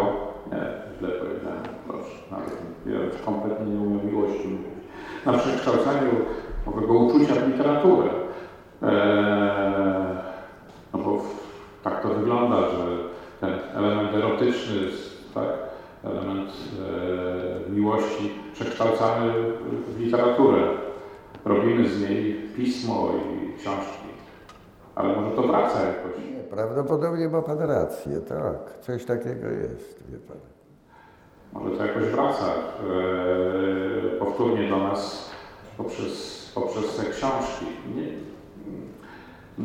[0.53, 0.59] Nie,
[0.99, 4.85] źle powiedziałem, proszę, nawet ja kompletnie nie umiem miłości mówić.
[5.27, 6.11] Na przekształcaniu
[6.67, 8.11] owego uczucia w literaturę.
[8.83, 8.89] Eee,
[10.93, 11.51] no bo w-
[11.83, 12.99] tak to wygląda, że
[13.41, 14.75] ten element erotyczny,
[15.35, 15.49] tak,
[16.05, 16.53] element
[17.69, 19.33] e, miłości przekształcamy
[19.87, 20.65] w literaturę.
[21.45, 24.09] Robimy z niej pismo i książki.
[24.95, 26.25] Ale może to wraca jakoś.
[26.33, 28.81] Nie, prawdopodobnie ma pan rację, tak.
[28.81, 30.37] Coś takiego jest, wie pan.
[31.53, 35.31] Może to jakoś wraca e, powtórnie do nas
[35.77, 37.67] poprzez, poprzez te książki.
[37.97, 38.13] Nie,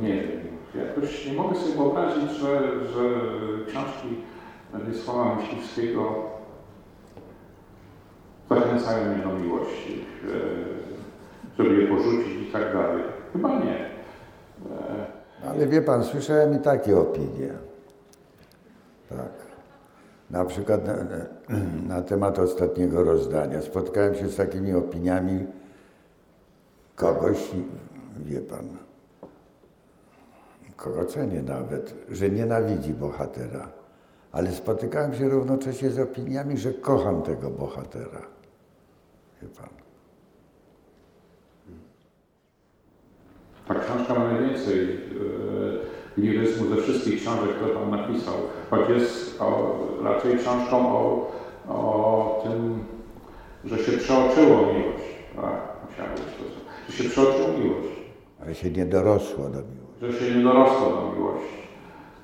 [0.02, 0.45] nie wiem.
[0.76, 3.02] Jakoś nie mogę sobie wyobrazić, że, że
[3.68, 4.07] książki
[4.88, 6.14] Wiesława Myśliwskiego
[8.49, 10.85] zachęcają mnie do miłości, e,
[11.57, 13.03] żeby je porzucić i tak dalej.
[13.34, 13.76] Chyba nie.
[13.76, 15.06] E,
[15.49, 17.49] Ale wie pan, słyszałem i takie opinie.
[19.10, 19.45] Tak.
[20.30, 20.94] Na przykład na,
[21.95, 23.61] na, temat ostatniego rozdania.
[23.61, 25.45] Spotkałem się z takimi opiniami
[26.95, 27.52] kogoś,
[28.26, 28.68] wie pan,
[30.76, 33.68] kogo cenię nawet, że nienawidzi bohatera.
[34.32, 38.22] Ale spotykałem się równocześnie z opiniami, że kocham tego bohatera.
[39.41, 39.85] Wie pan.
[43.67, 44.79] Ta książka ma najwięcej
[46.17, 48.33] e, liryzmu ze wszystkich książek, które Pan napisał,
[48.69, 51.31] choć jest o, raczej książką o,
[51.69, 52.83] o tym,
[53.65, 55.05] że się przeoczyło miłość.
[55.35, 56.43] Tak, musiała być to,
[56.91, 57.89] że się przeoczyło miłość,
[58.43, 59.75] Ale się nie dorosło do miłości.
[60.01, 61.55] że się nie dorosło do miłości.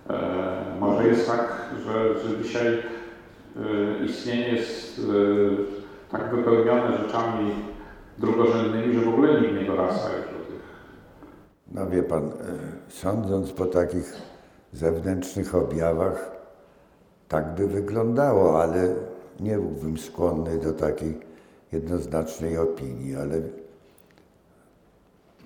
[0.09, 7.51] E, może jest tak, że, że dzisiaj e, istnienie jest e, tak wypełnione rzeczami
[8.17, 10.40] drugorzędnymi, że w ogóle nikt nie dorasta już
[11.73, 12.31] No wie pan, e,
[12.89, 14.13] sądząc po takich
[14.73, 16.31] zewnętrznych objawach,
[17.27, 18.95] tak by wyglądało, ale
[19.39, 21.19] nie byłbym skłonny do takiej
[21.71, 23.41] jednoznacznej opinii, ale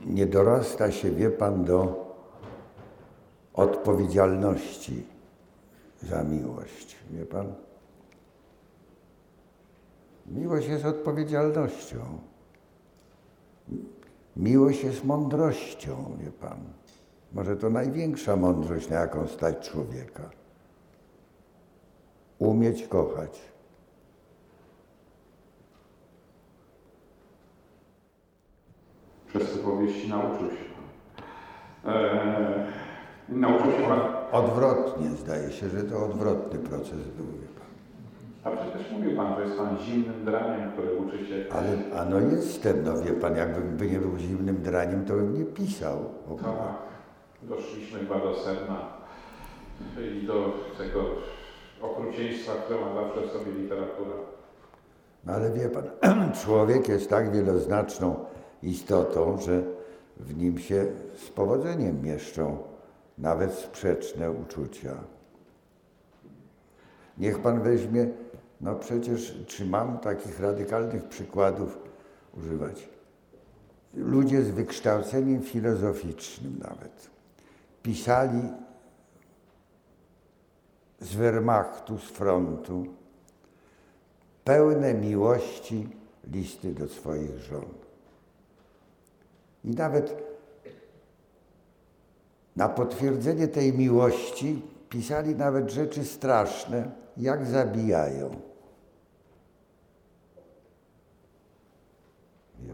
[0.06, 2.06] nie dorasta się, wie pan, do
[3.54, 5.04] odpowiedzialności
[6.04, 7.54] za miłość, wie pan?
[10.26, 11.98] Miłość jest odpowiedzialnością.
[14.36, 16.58] Miłość jest mądrością, wie pan.
[17.34, 20.30] Może to największa mądrość, na jaką stać człowieka.
[22.40, 23.42] Umieć kochać.
[29.28, 31.96] Przez te powieści nauczył się Pan.
[31.96, 32.66] Eee,
[33.30, 34.00] nauczył się Pan,
[34.32, 37.45] Odwrotnie, zdaje się, że to odwrotny proces był.
[38.46, 41.46] A przecież mówił Pan, że jest Pan zimnym draniem, który uczy się.
[41.52, 45.40] Ale, a no jestem, no wie pan, jakbym by nie był zimnym draniem, to bym
[45.40, 45.98] nie pisał.
[46.44, 46.76] Tak,
[47.42, 48.80] doszliśmy chyba do sedna
[50.22, 51.06] i do tego
[51.82, 54.16] okrucieństwa, które ma zawsze w sobie literatura.
[55.26, 55.84] No ale wie pan,
[56.44, 58.16] człowiek jest tak wieloznaczną
[58.64, 59.62] istotą, że
[60.18, 60.86] w nim się
[61.16, 62.58] z powodzeniem mieszczą
[63.18, 64.96] nawet sprzeczne uczucia.
[67.18, 68.08] Niech pan weźmie,
[68.62, 71.80] no przecież, czy mam takich radykalnych przykładów
[72.38, 72.90] używać?
[73.94, 77.10] Ludzie z wykształceniem filozoficznym nawet
[77.84, 78.42] pisali
[81.00, 82.86] z Wehrmachtu, z frontu,
[84.44, 85.88] pełne miłości
[86.32, 87.66] listy do swoich żon.
[89.64, 90.24] I nawet
[92.56, 98.32] na potwierdzenie tej miłości pisali nawet rzeczy straszne, jak zabijają.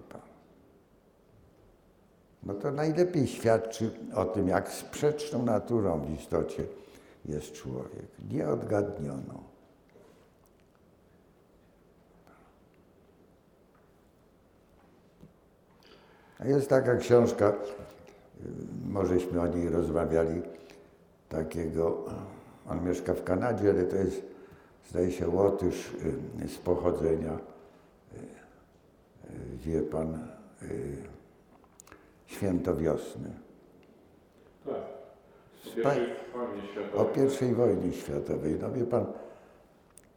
[0.09, 0.21] pan.
[2.43, 6.63] No to najlepiej świadczy o tym, jak sprzeczną naturą w istocie
[7.25, 8.05] jest człowiek.
[8.31, 9.43] Nie odgadniono.
[16.39, 17.53] A jest taka książka, y,
[18.85, 20.41] możeśmy o niej rozmawiali,
[21.29, 22.05] takiego,
[22.69, 24.30] on mieszka w Kanadzie, ale to jest,
[24.91, 25.93] zdaje się, Łotysz
[26.43, 27.39] y, z pochodzenia,
[28.13, 28.17] y,
[29.57, 30.27] wie pan,
[32.25, 33.29] Święto Wiosny.
[35.83, 35.97] Tak.
[36.95, 38.57] O pierwszej wojnie światowej.
[38.61, 39.05] No wie pan,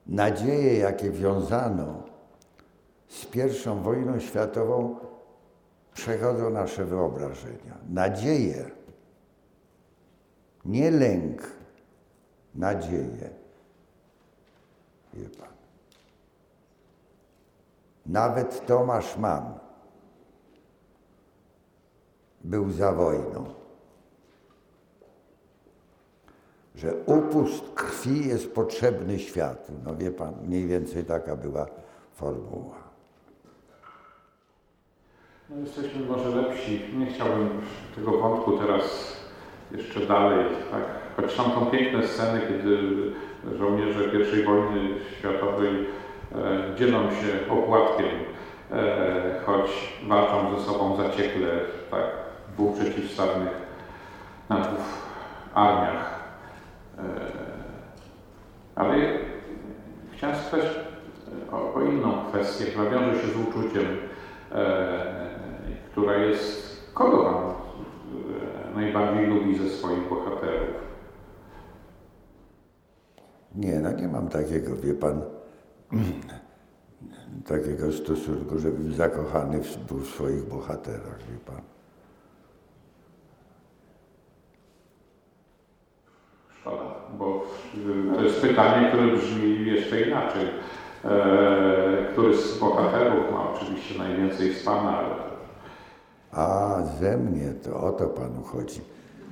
[0.07, 2.03] nadzieje, jakie wiązano
[3.09, 4.97] z pierwszą wojną światową,
[5.95, 7.79] przechodzą nasze wyobrażenia.
[7.89, 8.71] Nadzieje,
[10.65, 11.43] nie lęk,
[12.55, 13.44] nadzieję.
[15.15, 15.49] Wie pan.
[18.07, 19.45] Nawet Tomasz Mann
[22.45, 23.45] był za wojną.
[26.75, 29.73] Że upust krwi jest potrzebny światu.
[29.85, 31.67] No wie pan, mniej więcej taka była
[32.15, 32.77] formuła.
[35.51, 36.85] No jesteśmy może lepsi.
[36.99, 37.61] Nie chciałbym
[37.95, 39.17] tego wątku teraz
[39.73, 40.83] jeszcze dalej, tak?
[41.17, 42.79] Choć są to piękne sceny, kiedy
[43.59, 44.01] żołnierze
[44.41, 44.89] I wojny
[45.19, 45.71] światowej
[46.35, 48.07] e, dzielą się opłatkiem,
[48.73, 51.49] e, choć walczą ze sobą zaciekle,
[51.91, 52.05] tak,
[52.49, 53.53] w dwóch przeciwstawnych
[54.49, 54.87] na dwóch
[55.55, 56.21] armiach.
[56.99, 57.03] E,
[58.75, 58.95] ale
[60.13, 60.71] chciałem spytać
[61.53, 63.87] o, o inną kwestię, która wiąże się z uczuciem
[65.95, 70.94] która jest, kogo Pan najbardziej lubi ze swoich bohaterów?
[73.55, 75.21] Nie, no nie mam takiego, wie Pan,
[77.47, 81.61] takiego stosunku, żebym zakochany był w swoich bohaterach, wie Pan.
[86.61, 87.47] Szkoda, bo
[88.15, 90.49] to jest pytanie, które brzmi jeszcze inaczej.
[91.05, 95.15] E, który z bohaterów ma oczywiście najwięcej z Pana, ale...
[96.33, 98.81] A, ze mnie, to o to Panu chodzi.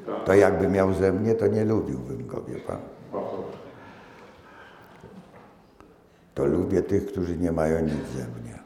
[0.07, 0.25] Tak.
[0.25, 2.79] To jakby miał ze mnie, to nie lubiłbym go, wie Pan.
[6.35, 8.59] To lubię tych, którzy nie mają nic ze mnie.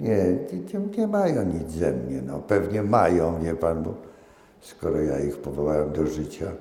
[0.00, 0.24] Nie,
[0.74, 2.22] nie, nie mają nic ze mnie.
[2.22, 3.94] No, pewnie mają, wie Pan, bo
[4.60, 6.52] skoro ja ich powołałem do życia,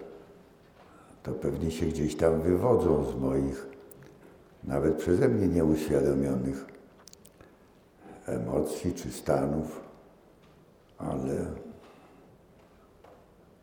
[1.24, 3.70] to pewnie się gdzieś tam wywodzą z moich
[4.64, 6.66] nawet przeze mnie nieuświadomionych
[8.26, 9.80] emocji czy stanów,
[10.98, 11.46] ale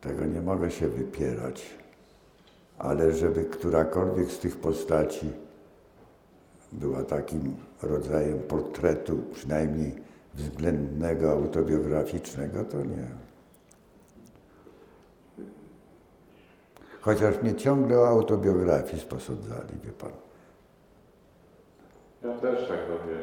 [0.00, 1.66] tego nie mogę się wypierać.
[2.78, 5.32] Ale żeby którakolwiek z tych postaci
[6.72, 9.94] była takim rodzajem portretu, przynajmniej
[10.34, 13.06] względnego, autobiograficznego, to nie.
[17.00, 20.12] Chociaż mnie ciągle o autobiografii sposądzali, wie pan.
[22.24, 23.18] Ja też tak robię.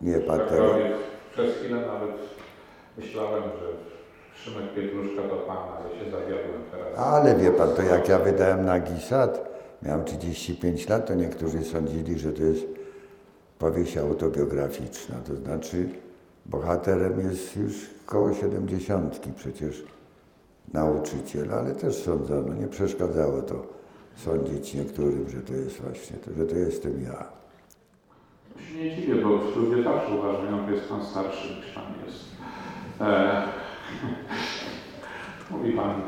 [0.00, 0.90] Nie, pan tak robię.
[1.32, 2.10] Przez chwilę nawet
[2.98, 3.66] myślałem, że
[4.34, 6.98] Szymek Pietruszka do Pana, ale się zawiodłem teraz.
[6.98, 9.51] Ale wie Pan, to jak ja wydałem na Gisat,
[9.82, 12.66] miałem 35 lat, to niektórzy sądzili, że to jest
[13.58, 15.14] powieść autobiograficzna.
[15.26, 15.88] To znaczy
[16.46, 17.74] bohaterem jest już
[18.06, 19.84] koło 70 przecież
[20.72, 23.66] nauczyciel, ale też sądzono, nie przeszkadzało to
[24.16, 27.24] sądzić niektórym, że to jest właśnie to, że to jestem ja.
[28.64, 32.24] Się nie dziwię, bo ludzie zawsze uważają, że jest Pan starszy niż Pan jest.
[33.00, 33.42] E,
[35.50, 36.02] mówi Pan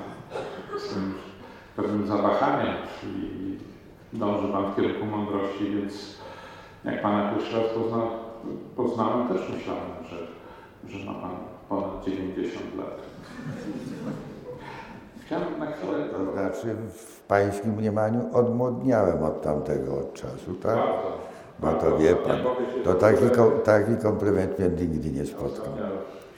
[0.78, 1.14] z tym
[1.76, 3.58] pewnym zawahaniem, czyli
[4.12, 6.18] dąży Pan w kierunku mądrości, więc
[6.84, 8.02] jak Pana pierwszy raz pozna,
[8.76, 10.16] poznałem, też myślałem, że,
[10.90, 11.30] że ma Pan
[11.68, 12.98] ponad 90 lat.
[15.26, 16.04] Chciałem na chwilę...
[16.04, 20.78] To znaczy w pańskim mniemaniu odmłodniałem od tamtego od czasu, tak?
[21.58, 22.36] Bo to wie pan,
[22.84, 23.24] to taki,
[23.64, 25.72] taki komplement mnie nigdy nie spotkał.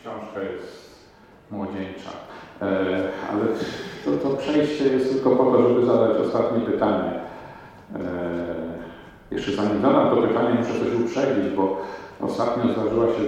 [0.00, 1.00] Książka jest
[1.50, 2.10] młodzieńcza.
[2.62, 2.66] E,
[3.30, 3.46] ale
[4.04, 7.10] to, to przejście jest tylko po to, żeby zadać ostatnie pytanie.
[7.94, 8.00] E,
[9.30, 11.80] jeszcze zanim zadam to pytanie, muszę coś uprzedzić, bo
[12.20, 13.22] ostatnio zdarzyła się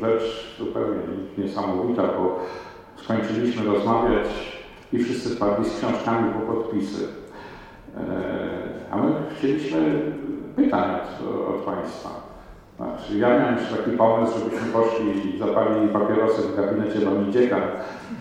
[0.00, 1.00] rzecz zupełnie
[1.38, 2.38] niesamowita, bo
[2.96, 4.28] skończyliśmy rozmawiać
[4.92, 7.08] i wszyscy wpadli z książkami po podpisy.
[7.96, 8.00] E,
[8.90, 10.02] a my chcieliśmy
[10.56, 12.31] pytań od, od Państwa.
[12.82, 17.56] Znaczy, ja miałem jeszcze taki pomysł, żebyśmy poszli i zapalili papierosy w gabinecie Lonidzieka,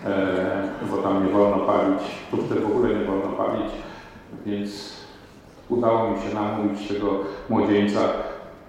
[0.06, 2.02] e, bo tam nie wolno palić,
[2.32, 3.72] tu w ogóle nie wolno palić,
[4.46, 4.94] więc
[5.70, 7.20] udało mi się namówić tego
[7.50, 8.00] młodzieńca,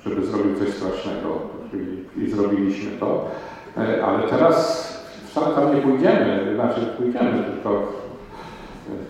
[0.05, 1.29] żeby zrobił coś strasznego
[1.75, 3.31] i, i zrobiliśmy to.
[3.77, 4.89] E, ale teraz
[5.27, 7.93] wcale tam nie pójdziemy, znaczy pójdziemy, tylko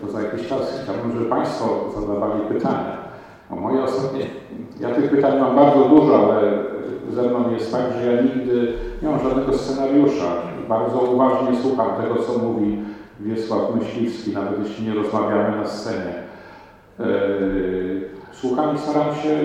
[0.01, 3.02] to za jakiś czas chciałbym, żeby Państwo zadawali pytania.
[3.53, 4.25] O moje ostatnie,
[4.79, 6.51] ja tych pytań mam bardzo dużo, ale
[7.11, 10.25] ze mną jest tak, że ja nigdy nie mam żadnego scenariusza.
[10.69, 12.77] Bardzo uważnie słucham tego, co mówi
[13.19, 16.13] Wiesław Myśliwski, nawet jeśli nie rozmawiamy na scenie.
[16.99, 17.05] E,
[18.31, 19.37] słucham i staram się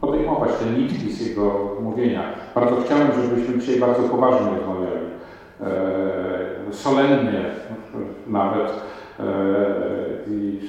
[0.00, 2.22] podejmować te nitki z jego mówienia.
[2.54, 5.06] Bardzo chciałem, żebyśmy dzisiaj bardzo poważnie rozmawiali.
[5.60, 7.44] E, solennie
[8.26, 8.72] nawet
[9.20, 9.24] e,
[10.30, 10.60] i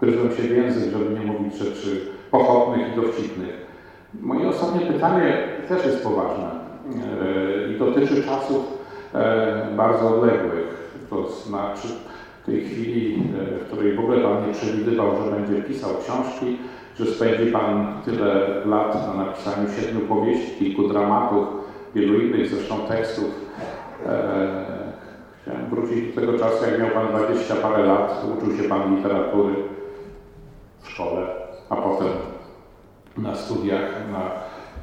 [0.00, 2.00] gryzłem się w język, żeby nie mówić rzeczy
[2.30, 3.66] pochopnych i dowcipnych.
[4.20, 6.50] Moje ostatnie pytanie też jest poważne
[7.74, 8.64] i dotyczy czasów
[9.76, 11.00] bardzo odległych.
[11.10, 11.88] To znaczy
[12.42, 13.22] w tej chwili,
[13.60, 16.58] w której w ogóle Pan nie przewidywał, że będzie pisał książki,
[16.98, 21.46] że spędzi Pan tyle lat na napisaniu siedmiu powieści, kilku dramatów,
[21.94, 23.30] wielu innych zresztą tekstów.
[24.06, 24.64] E,
[25.42, 29.54] chciałem wrócić do tego czasu, jak miał Pan 20 parę lat, uczył się Pan literatury
[30.82, 31.26] w szkole,
[31.70, 32.08] a potem
[33.16, 34.30] na studiach na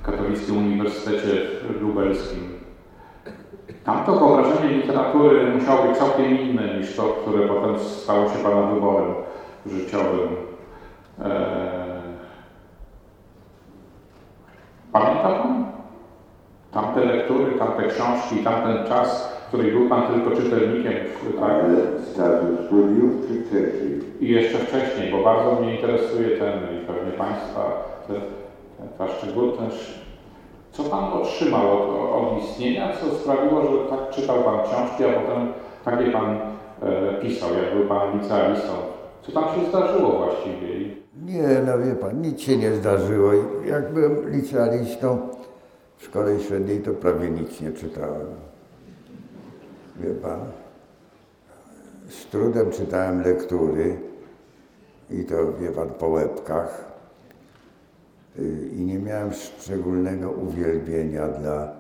[0.04, 1.42] Katolickim Uniwersytecie
[1.82, 2.60] Lubelskim.
[3.84, 9.14] Tamto wyobrażenie literatury musiało być całkiem inne niż to, które potem stało się Pana wyborem
[9.66, 10.30] życiowym.
[11.26, 11.88] Eee,
[14.92, 15.66] Pamięta Pan?
[16.72, 20.94] Tamte lektury, tamte książki, tamten czas, w którym był Pan tylko czytelnikiem.
[21.40, 21.66] Tak?
[24.20, 28.16] I jeszcze wcześniej, bo bardzo mnie interesuje ten i pewnie Państwa, ten,
[28.78, 29.94] ten, ta szczególność.
[30.72, 35.54] Co Pan otrzymał od, od, istnienia, co sprawiło, że tak czytał Pan książki, a potem
[35.86, 36.38] takie Pan
[36.84, 38.74] e, pisał, jak był Pan licealistą?
[39.22, 40.68] Co tam się zdarzyło właściwie?
[41.26, 43.32] Nie, no wie pan, nic się nie zdarzyło.
[43.66, 45.20] Jak byłem licealistą
[45.98, 48.47] w szkole średniej, to prawie nic nie czytałem.
[50.00, 50.40] Wie pan,
[52.10, 54.00] z trudem czytałem lektury
[55.10, 56.86] i to, wie pan, po łebkach
[58.72, 61.74] i nie miałem szczególnego uwielbienia dla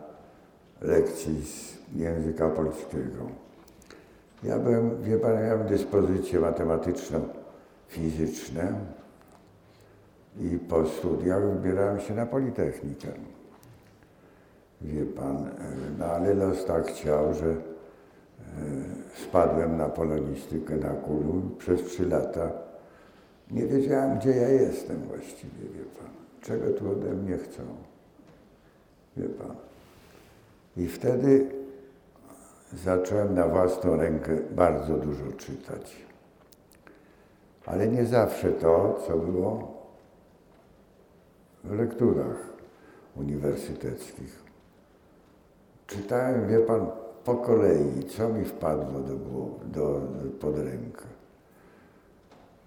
[0.81, 3.27] lekcji z języka polskiego.
[4.43, 7.27] Ja byłem, wie pan, miałem dyspozycje matematyczną,
[7.87, 8.73] fizyczne,
[10.39, 13.07] i po studiach wybierałem się na Politechnikę.
[14.81, 15.51] Wie pan, e,
[15.99, 17.55] no ale los tak chciał, że
[19.23, 22.51] spadłem na polonistykę na kulu przez trzy lata.
[23.51, 26.09] Nie wiedziałem, gdzie ja jestem właściwie, wie pan.
[26.41, 27.63] Czego tu ode mnie chcą.
[29.17, 29.55] Wie pan.
[30.77, 31.49] I wtedy
[32.73, 35.95] zacząłem na własną rękę bardzo dużo czytać.
[37.65, 39.77] Ale nie zawsze to, co było
[41.63, 42.37] w lekturach
[43.15, 44.43] uniwersyteckich.
[45.87, 46.87] Czytałem, wie pan,
[47.27, 50.01] po kolei, co mi wpadło do, głowy, do,
[50.39, 51.05] pod rękę.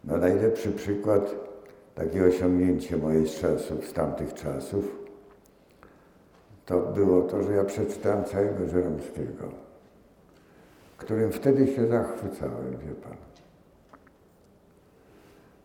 [0.04, 1.34] No najlepszy przykład,
[1.94, 4.84] takie osiągnięcie mojej z czasów, z tamtych czasów,
[6.66, 9.48] to było to, że ja przeczytałem całego Żeromskiego,
[10.96, 13.16] którym wtedy się zachwycałem, wie pan.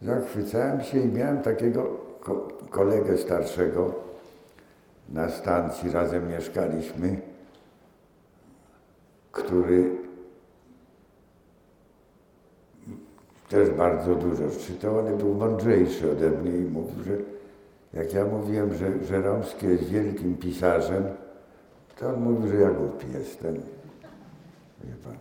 [0.02, 1.84] Zachwycałem się i miałem takiego
[2.22, 3.94] ko kolegę starszego
[5.10, 7.20] na stacji, razem mieszkaliśmy,
[9.36, 9.92] który
[13.50, 17.18] też bardzo dużo czytał, ale był mądrzejszy ode mnie i mówił, że
[17.94, 21.04] jak ja mówiłem, że Żeromski jest wielkim pisarzem,
[22.00, 23.56] to on mówił, że ja głupi jestem.
[24.84, 25.18] Wie pan.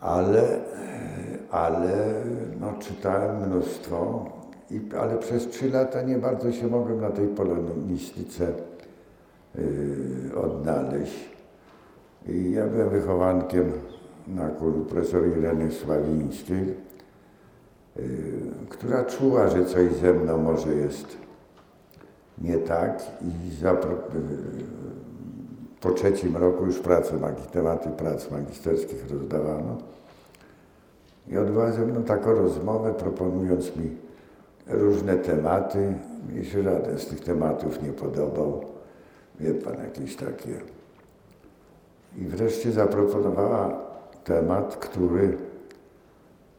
[0.00, 0.60] Ale
[1.50, 2.24] ale
[2.60, 4.26] no, czytałem mnóstwo,
[4.70, 8.52] i, ale przez trzy lata nie bardzo się mogłem na tej polonistyce
[10.34, 11.32] odnaleźć.
[12.28, 13.72] I ja byłem wychowankiem
[14.28, 16.74] na kulu profesor Ireny Sławińskiej,
[17.96, 18.02] yy,
[18.68, 21.16] która czuła, że coś ze mną może jest
[22.38, 23.72] nie tak i yy,
[25.80, 27.14] po trzecim roku już pracy,
[27.52, 29.76] tematy prac magisterskich rozdawano.
[31.28, 33.96] I odbyła ze mną taką rozmowę, proponując mi
[34.66, 35.94] różne tematy.
[36.28, 38.71] Mnie się żaden z tych tematów nie podobał.
[39.40, 40.60] Wie pan, jakieś takie.
[42.16, 43.80] I wreszcie zaproponowała
[44.24, 45.38] temat, który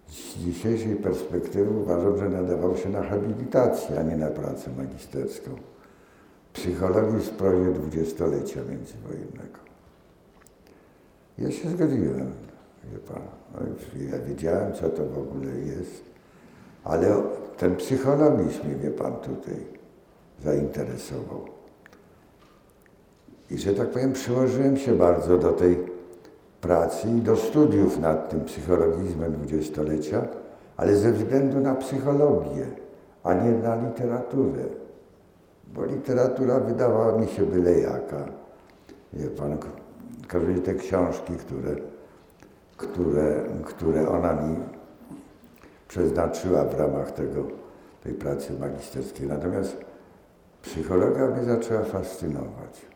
[0.08, 5.52] z dzisiejszej perspektywy uważam, że nadawał się na habilitację, a nie na pracę magisterską.
[6.54, 9.60] Psychologii w prozie dwudziestolecia międzywojennego.
[11.38, 12.32] Ja się zgodziłem.
[12.92, 13.22] Wie pan,
[13.54, 13.60] no
[14.12, 16.04] ja wiedziałem, co to w ogóle jest,
[16.84, 17.24] ale
[17.58, 19.66] ten psychologizm mnie, wie pan, tutaj
[20.44, 21.53] zainteresował.
[23.54, 25.78] I że tak powiem, przyłożyłem się bardzo do tej
[26.62, 30.28] pracy i do studiów nad tym psychologizmem dwudziestolecia,
[30.78, 32.66] ale ze względu na psychologię,
[33.24, 34.64] a nie na literaturę.
[35.74, 38.26] Bo literatura wydawała mi się byle jaka.
[39.14, 39.58] Wie pan,
[40.28, 41.76] każde te książki, które,
[42.78, 44.56] które, które ona mi
[45.88, 47.44] przeznaczyła w ramach tego,
[48.04, 49.28] tej pracy magisterskiej.
[49.28, 49.78] Natomiast
[50.62, 52.93] psychologia mnie zaczęła fascynować.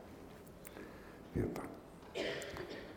[1.36, 1.68] Wie pan.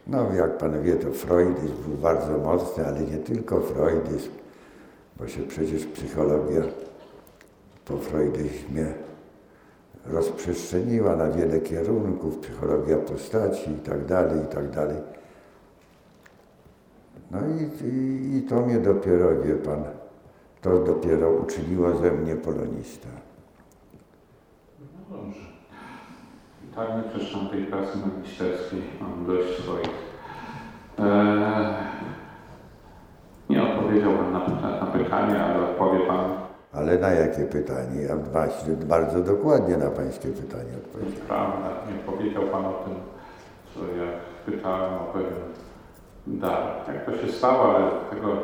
[0.07, 4.31] No, jak pan wie, to freudyzm był bardzo mocny, ale nie tylko freudyzm,
[5.16, 6.62] bo się przecież psychologia
[7.85, 8.94] po freudyzmie
[10.07, 14.97] rozprzestrzeniła na wiele kierunków, psychologia postaci i tak dalej, i tak dalej.
[17.31, 19.85] No i, i, i to mnie dopiero, wie pan,
[20.61, 23.09] to dopiero uczyniło ze mnie polonista.
[24.81, 25.49] No dobrze.
[26.76, 28.82] Tak my przeczytam tej pracy magisterskiej.
[29.01, 29.90] Mam dość swoich.
[30.98, 31.74] Eee,
[33.48, 36.30] nie odpowiedziałbym na, na, na pytanie, ale odpowie Pan.
[36.72, 38.02] Ale na jakie pytanie?
[38.02, 41.26] Ja właśnie bardzo dokładnie na pańskie pytanie odpowiedziałem.
[41.26, 41.68] prawda.
[41.88, 42.94] Nie powiedział Pan o tym,
[43.74, 44.10] co ja
[44.47, 45.40] pytałem o pewien
[46.26, 46.62] dar.
[46.88, 48.36] Jak to się stało, ale tego,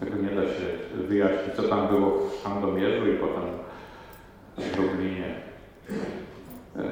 [0.00, 0.66] tego nie da się
[1.08, 3.42] wyjaśnić, co tam było w Sandomierzu i potem
[4.58, 5.34] w Lublinie.
[6.76, 6.82] E,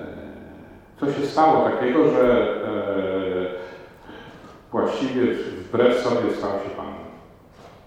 [1.00, 3.48] Co się stało takiego, że e,
[4.72, 6.94] właściwie wbrew sobie stał się Pan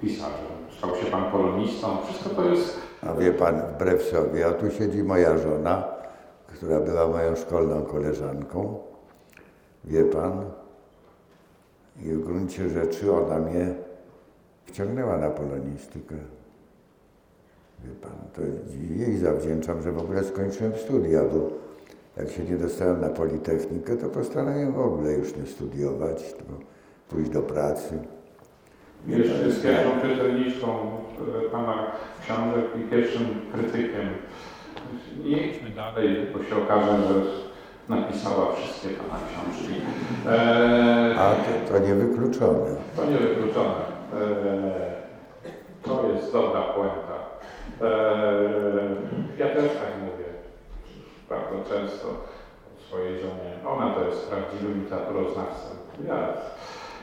[0.02, 1.98] pisarzem, stał się Pan polonistą.
[2.06, 5.84] Wszystko to jest A wie pan, wbrew sobie, a tu siedzi moja żona,
[6.48, 8.80] która była moją szkolną koleżanką.
[9.84, 10.46] Wie pan,
[12.00, 13.74] i w gruncie rzeczy ona mnie
[14.66, 16.16] wciągnęła na polonistykę.
[17.84, 18.42] Wie pan, to
[19.04, 21.50] jej zawdzięczam, że w ogóle skończyłem studia, bo
[22.18, 26.34] jak się nie dostałem na Politechnikę, to postanowiłem w ogóle już nie studiować,
[27.10, 28.00] pójść do pracy.
[29.08, 31.92] Jeszcze jest pierwszą czytelniczką e, Pana
[32.24, 34.08] książek i pierwszym krytykiem.
[35.24, 37.14] Nie idźmy dalej, bo się okaże, że
[37.90, 39.74] napisała wszystkie Pana książki.
[40.28, 42.76] E, A to, to niewykluczone.
[42.96, 43.76] to niewykluczone.
[44.14, 44.92] E,
[45.84, 47.18] to jest dobra puenta.
[47.82, 47.86] E,
[49.40, 50.21] ja też tak mówię
[51.32, 53.50] bardzo często o swojej żonie.
[53.68, 55.68] Ona to jest prawdziwym literaturoznawcą.
[56.08, 56.28] Ja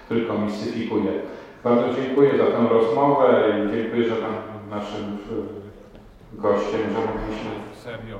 [0.08, 1.12] tylko mistyfikuję.
[1.64, 4.34] Bardzo dziękuję za tę rozmowę i dziękuję, że Pan
[4.70, 5.16] naszym e,
[6.32, 7.50] gościem, że mogliśmy
[7.84, 8.18] serio,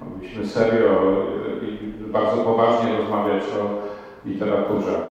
[0.00, 1.26] mogliśmy serio
[1.62, 3.88] i bardzo poważnie rozmawiać o
[4.28, 5.06] literaturze.